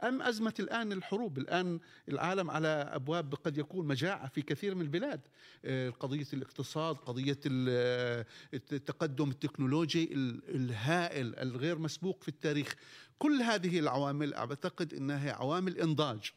أم 0.04 0.22
أزمة 0.22 0.54
الآن 0.60 0.92
الحروب؟ 0.92 1.38
الآن 1.38 1.80
العالم 2.10 2.52
على 2.52 2.68
أبواب 2.68 3.36
قد 3.36 3.58
يكون 3.58 3.88
مجاعة 3.88 4.28
في 4.28 4.42
كثير 4.42 4.76
من 4.76 4.82
البلاد. 4.82 5.22
آه، 5.66 5.90
قضية 5.90 6.28
الاقتصاد 6.34 6.96
قضية 6.96 7.40
ال- 7.46 8.26
التقدم 8.54 9.30
التكنولوجي 9.30 10.14
ال- 10.14 10.56
الهائل 10.56 11.36
الغير 11.36 11.80
مسبوق 11.80 12.22
في 12.22 12.28
التاريخ. 12.28 12.76
كل 13.20 13.42
هذه 13.42 13.80
العوامل 13.80 14.34
أعتقد 14.34 14.94
أنها 14.94 15.32
عوامل 15.34 15.78
إنضاج 15.78 16.32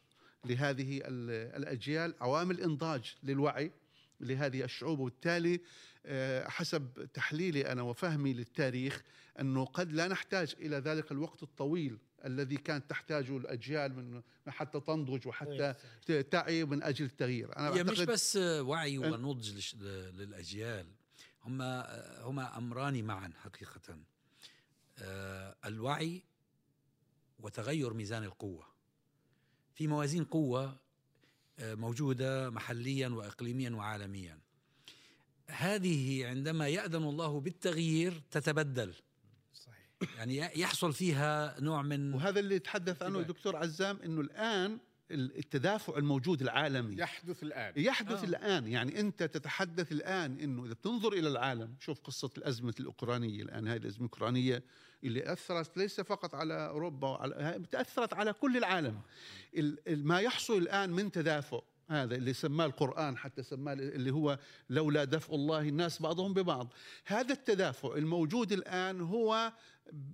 لهذه 0.44 0.98
ال- 0.98 1.56
الأجيال 1.62 2.14
عوامل 2.20 2.60
إنضاج 2.60 3.14
للوعي 3.22 3.70
لهذه 4.20 4.64
الشعوب. 4.64 4.98
وبالتالي 4.98 5.54
آه، 5.54 5.60
حسب 6.48 7.08
تحليلي 7.14 7.72
أنا 7.72 7.82
وفهمي 7.82 8.32
للتاريخ 8.32 9.02
أنه 9.40 9.64
قد 9.64 9.92
لا 9.92 10.08
نحتاج 10.08 10.54
إلى 10.58 10.76
ذلك 10.76 11.12
الوقت 11.12 11.42
الطويل 11.42 11.98
الذي 12.24 12.56
كانت 12.56 12.90
تحتاجه 12.90 13.36
الأجيال 13.36 13.94
من 13.96 14.22
حتى 14.48 14.80
تنضج 14.80 15.26
وحتى 15.28 15.74
ت- 16.06 16.12
تعي 16.12 16.64
من 16.64 16.82
أجل 16.82 17.04
التغيير. 17.04 17.56
أنا 17.56 17.68
هي 17.76 17.84
مش 17.84 18.00
بس 18.12 18.36
وعي 18.36 18.98
ونضج 18.98 19.74
للأجيال 20.14 20.86
هم 21.44 21.62
هما 22.22 22.58
أمران 22.58 23.04
معا 23.04 23.30
حقيقه. 23.42 23.98
آه، 24.98 25.56
الوعي 25.64 26.22
وتغير 27.38 27.92
ميزان 27.94 28.24
القوة. 28.24 28.66
في 29.74 29.86
موازين 29.86 30.24
قوة 30.24 30.76
آه، 31.58 31.74
موجودة 31.74 32.50
محليا 32.50 33.08
واقليميا 33.08 33.70
وعالميا. 33.70 34.38
هذه 35.50 36.26
عندما 36.26 36.68
يأذن 36.68 37.04
الله 37.04 37.40
بالتغيير 37.40 38.22
تتبدل 38.30 38.94
صحيح 39.54 40.16
يعني 40.16 40.36
يحصل 40.60 40.92
فيها 40.92 41.60
نوع 41.60 41.82
من 41.82 42.14
وهذا 42.14 42.40
اللي 42.40 42.54
يتحدث 42.54 43.02
عنه. 43.02 43.18
الدكتور 43.18 43.56
عزام 43.56 43.98
أنه 44.04 44.20
الآن 44.20 44.78
التدافع 45.10 45.96
الموجود 45.98 46.42
العالمي 46.42 46.96
يحدث 46.96 47.42
الآن 47.42 47.72
يحدث 47.76 48.18
آه. 48.18 48.20
آه. 48.22 48.24
الآن 48.24 48.66
يعني 48.68 49.00
أنت 49.00 49.22
تتحدث 49.22 49.92
الآن 49.92 50.38
أنه 50.40 50.64
إذا 50.64 50.72
بتنظر 50.74 51.12
إلى 51.12 51.28
العالم 51.28 51.74
شوف 51.80 52.00
قصة 52.00 52.30
الأزمة 52.38 52.74
الأوكرانية 52.80 53.42
الآن 53.42 53.68
هذه 53.68 53.76
الأزمة 53.76 53.98
الأوكرانية 54.06 54.62
اللي 55.04 55.32
أثرت 55.32 55.76
ليس 55.76 56.00
فقط 56.00 56.34
على 56.34 56.54
أوروبا 56.68 57.08
وعلى 57.08 57.62
تأثرت 57.70 58.14
على 58.14 58.32
كل 58.32 58.56
العالم 58.56 59.00
ال- 59.56 59.88
ال- 59.88 60.06
ما 60.06 60.20
يحصل 60.20 60.56
الآن 60.58 60.90
من 60.90 61.12
تدافع 61.12 61.60
هذا 61.88 62.14
اللي 62.14 62.32
سماه 62.32 62.66
القرآن 62.66 63.16
حتى 63.16 63.42
سماه 63.42 63.72
اللي 63.72 64.10
هو 64.10 64.38
لولا 64.70 65.04
دفع 65.04 65.34
الله 65.34 65.60
الناس 65.60 66.02
بعضهم 66.02 66.34
ببعض. 66.34 66.72
هذا 67.06 67.32
التدافع 67.32 67.94
الموجود 67.94 68.52
الآن 68.52 69.00
هو 69.00 69.52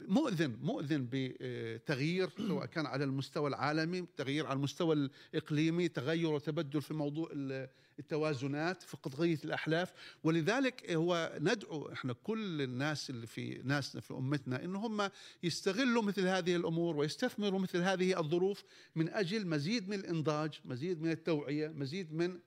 مؤذن 0.09 0.59
مؤذن 0.62 1.09
بتغيير 1.12 2.30
سواء 2.48 2.66
كان 2.66 2.87
على 2.87 3.04
المستوى 3.04 3.48
العالمي 3.48 4.06
تغيير 4.16 4.46
على 4.46 4.56
المستوى 4.56 4.94
الإقليمي 5.35 5.88
تغير 5.88 6.30
وتبدل 6.30 6.83
في 6.83 6.94
موضوع 6.94 7.28
ال- 7.33 7.68
التوازنات 7.98 8.83
في 8.83 8.96
قضية 8.96 9.38
الأحلاف 9.44 9.92
ولذلك 10.24 10.90
هو 10.90 11.38
ندعو 11.40 11.92
إحنا 11.92 12.12
كل 12.12 12.62
الناس 12.62 13.11
اللي 13.11 13.26
في 13.26 13.61
ناسنا 13.64 14.00
في 14.00 14.14
أمتنا 14.14 14.64
إن 14.64 14.76
هم 14.76 15.11
يستغلوا 15.42 16.02
مثل 16.02 16.26
هذه 16.26 16.56
الأمور 16.56 16.96
ويستثمروا 16.96 17.59
مثل 17.61 17.78
هذه 17.78 18.20
الظروف 18.20 18.64
من 18.96 19.09
أجل 19.09 19.46
مزيد 19.46 19.88
من 19.88 19.94
الإنضاج 19.98 20.61
مزيد 20.64 21.02
من 21.02 21.11
التوعية 21.11 21.68
مزيد 21.68 22.12
من 22.12 22.38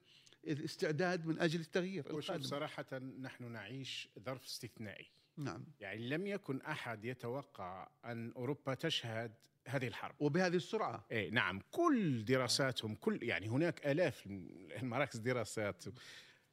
الاستعداد 0.47 1.25
من 1.25 1.39
أجل 1.39 1.59
التغيير 1.59 2.03
وشوف. 2.15 2.36
صراحة 2.45 2.99
نحن 3.21 3.51
نعيش 3.51 4.09
ظرف 4.25 4.45
استثنائي 4.45 5.05
نعم. 5.38 5.65
يعني 5.80 6.10
لم 6.10 6.28
يكن 6.28 6.62
أحد 6.62 7.06
يتوقع 7.06 7.88
أن 8.06 8.32
أوروبا 8.32 8.74
تشهد 8.74 9.32
هذه 9.67 9.88
الحرب. 9.88 10.15
وبهذه 10.19 10.56
السرعة. 10.56 11.06
إيه 11.12 11.30
نعم. 11.30 11.62
كل 11.72 12.26
دراساتهم 12.26 12.96
كل 12.96 13.24
يعني 13.24 13.48
هناك 13.50 13.88
آلاف 13.88 14.26
المراكز 14.82 15.19
دراسات. 15.19 15.84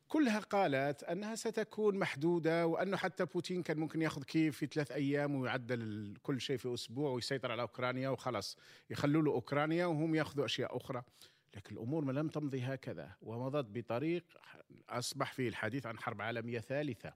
كلها 0.09 0.39
قالت 0.39 1.03
أنها 1.03 1.35
ستكون 1.35 1.99
محدودة 1.99 2.67
وأنه 2.67 2.97
حتى 2.97 3.25
بوتين 3.25 3.63
كان 3.63 3.79
ممكن 3.79 4.03
يأخذ 4.03 4.23
كيف 4.23 4.57
في 4.57 4.67
ثلاث 4.67 4.93
أيام 4.93 5.35
ويعدل 5.35 6.15
كل 6.23 6.41
شيء 6.41 6.57
في 6.57 6.75
أسبوع 6.75 7.11
ويسيطر 7.11 7.53
على 7.53 7.63
أوكرانيا 7.63 8.09
وخلاص. 8.09 8.57
يخلوا 8.91 9.23
له 9.23 9.33
أوكرانيا 9.33 9.87
وهم 9.87 10.15
يأخذوا 10.15 10.45
أشياء 10.45 10.77
أخرى. 10.77 11.03
لكن 11.57 11.75
الأمور 11.77 12.05
ما 12.05 12.13
لم 12.13 12.29
تمضي 12.29 12.61
هكذا 12.63 13.11
ومضت 13.23 13.67
بطريق 13.71 14.25
أصبح 14.89 15.33
فيه 15.33 15.49
الحديث 15.49 15.87
عن 15.87 15.99
حرب 15.99 16.23
عالمية 16.23 16.61
ثالثة 16.61 17.13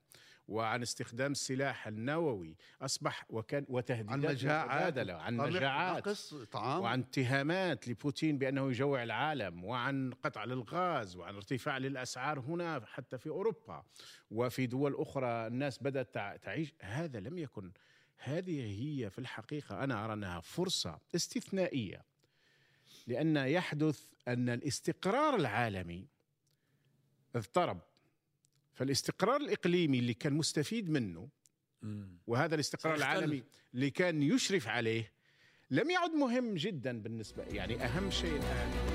وعن 0.48 0.82
استخدام 0.82 1.32
السلاح 1.32 1.86
النووي 1.86 2.56
أصبح 2.82 3.24
وكان 3.30 3.64
عن 3.68 3.74
وتهديدات 3.74 4.30
مجاعات 4.30 4.98
عن 4.98 5.36
مجاعات 5.36 6.08
نقص 6.08 6.34
طعام. 6.34 6.82
وعن 6.82 7.00
اتهامات 7.00 7.88
لبوتين 7.88 8.38
بأنه 8.38 8.68
يجوع 8.70 9.02
العالم 9.02 9.64
وعن 9.64 10.12
قطع 10.22 10.44
للغاز 10.44 11.16
وعن 11.16 11.34
ارتفاع 11.34 11.78
للأسعار 11.78 12.40
هنا 12.40 12.82
حتى 12.86 13.18
في 13.18 13.28
أوروبا. 13.28 13.84
وفي 14.30 14.66
دول 14.66 14.94
أخرى 14.94 15.46
الناس 15.46 15.78
بدأت 15.82 16.14
تع- 16.14 16.36
تعيش. 16.36 16.74
هذا 16.80 17.20
لم 17.20 17.38
يكن 17.38 17.72
هذه 18.16 18.60
هي 18.80 19.10
في 19.10 19.18
الحقيقة 19.18 19.84
أنا 19.84 20.04
أرى 20.04 20.12
أنها 20.12 20.40
فرصة 20.40 20.98
استثنائية. 21.14 22.04
لأن 23.06 23.36
يحدث 23.36 24.04
أن 24.28 24.48
الاستقرار 24.48 25.36
العالمي 25.36 26.06
اضطرب 27.34 27.80
فالاستقرار 28.74 29.40
الإقليمي 29.40 29.98
اللي 29.98 30.14
كان 30.14 30.32
مستفيد 30.32 30.90
منه. 30.90 31.28
وهذا 32.26 32.54
الاستقرار. 32.54 32.94
العالمي 32.96 33.44
اللي 33.74 33.90
كان 33.90 34.22
يشرف 34.22 34.68
عليه 34.68 35.12
لم 35.70 35.90
يعد 35.90 36.10
مهم 36.10 36.54
جدا 36.54 37.02
بالنسبة 37.02 37.42
يعني 37.42 37.84
أهم 37.84 38.10
شيء 38.10 38.36
الآن 38.36 38.93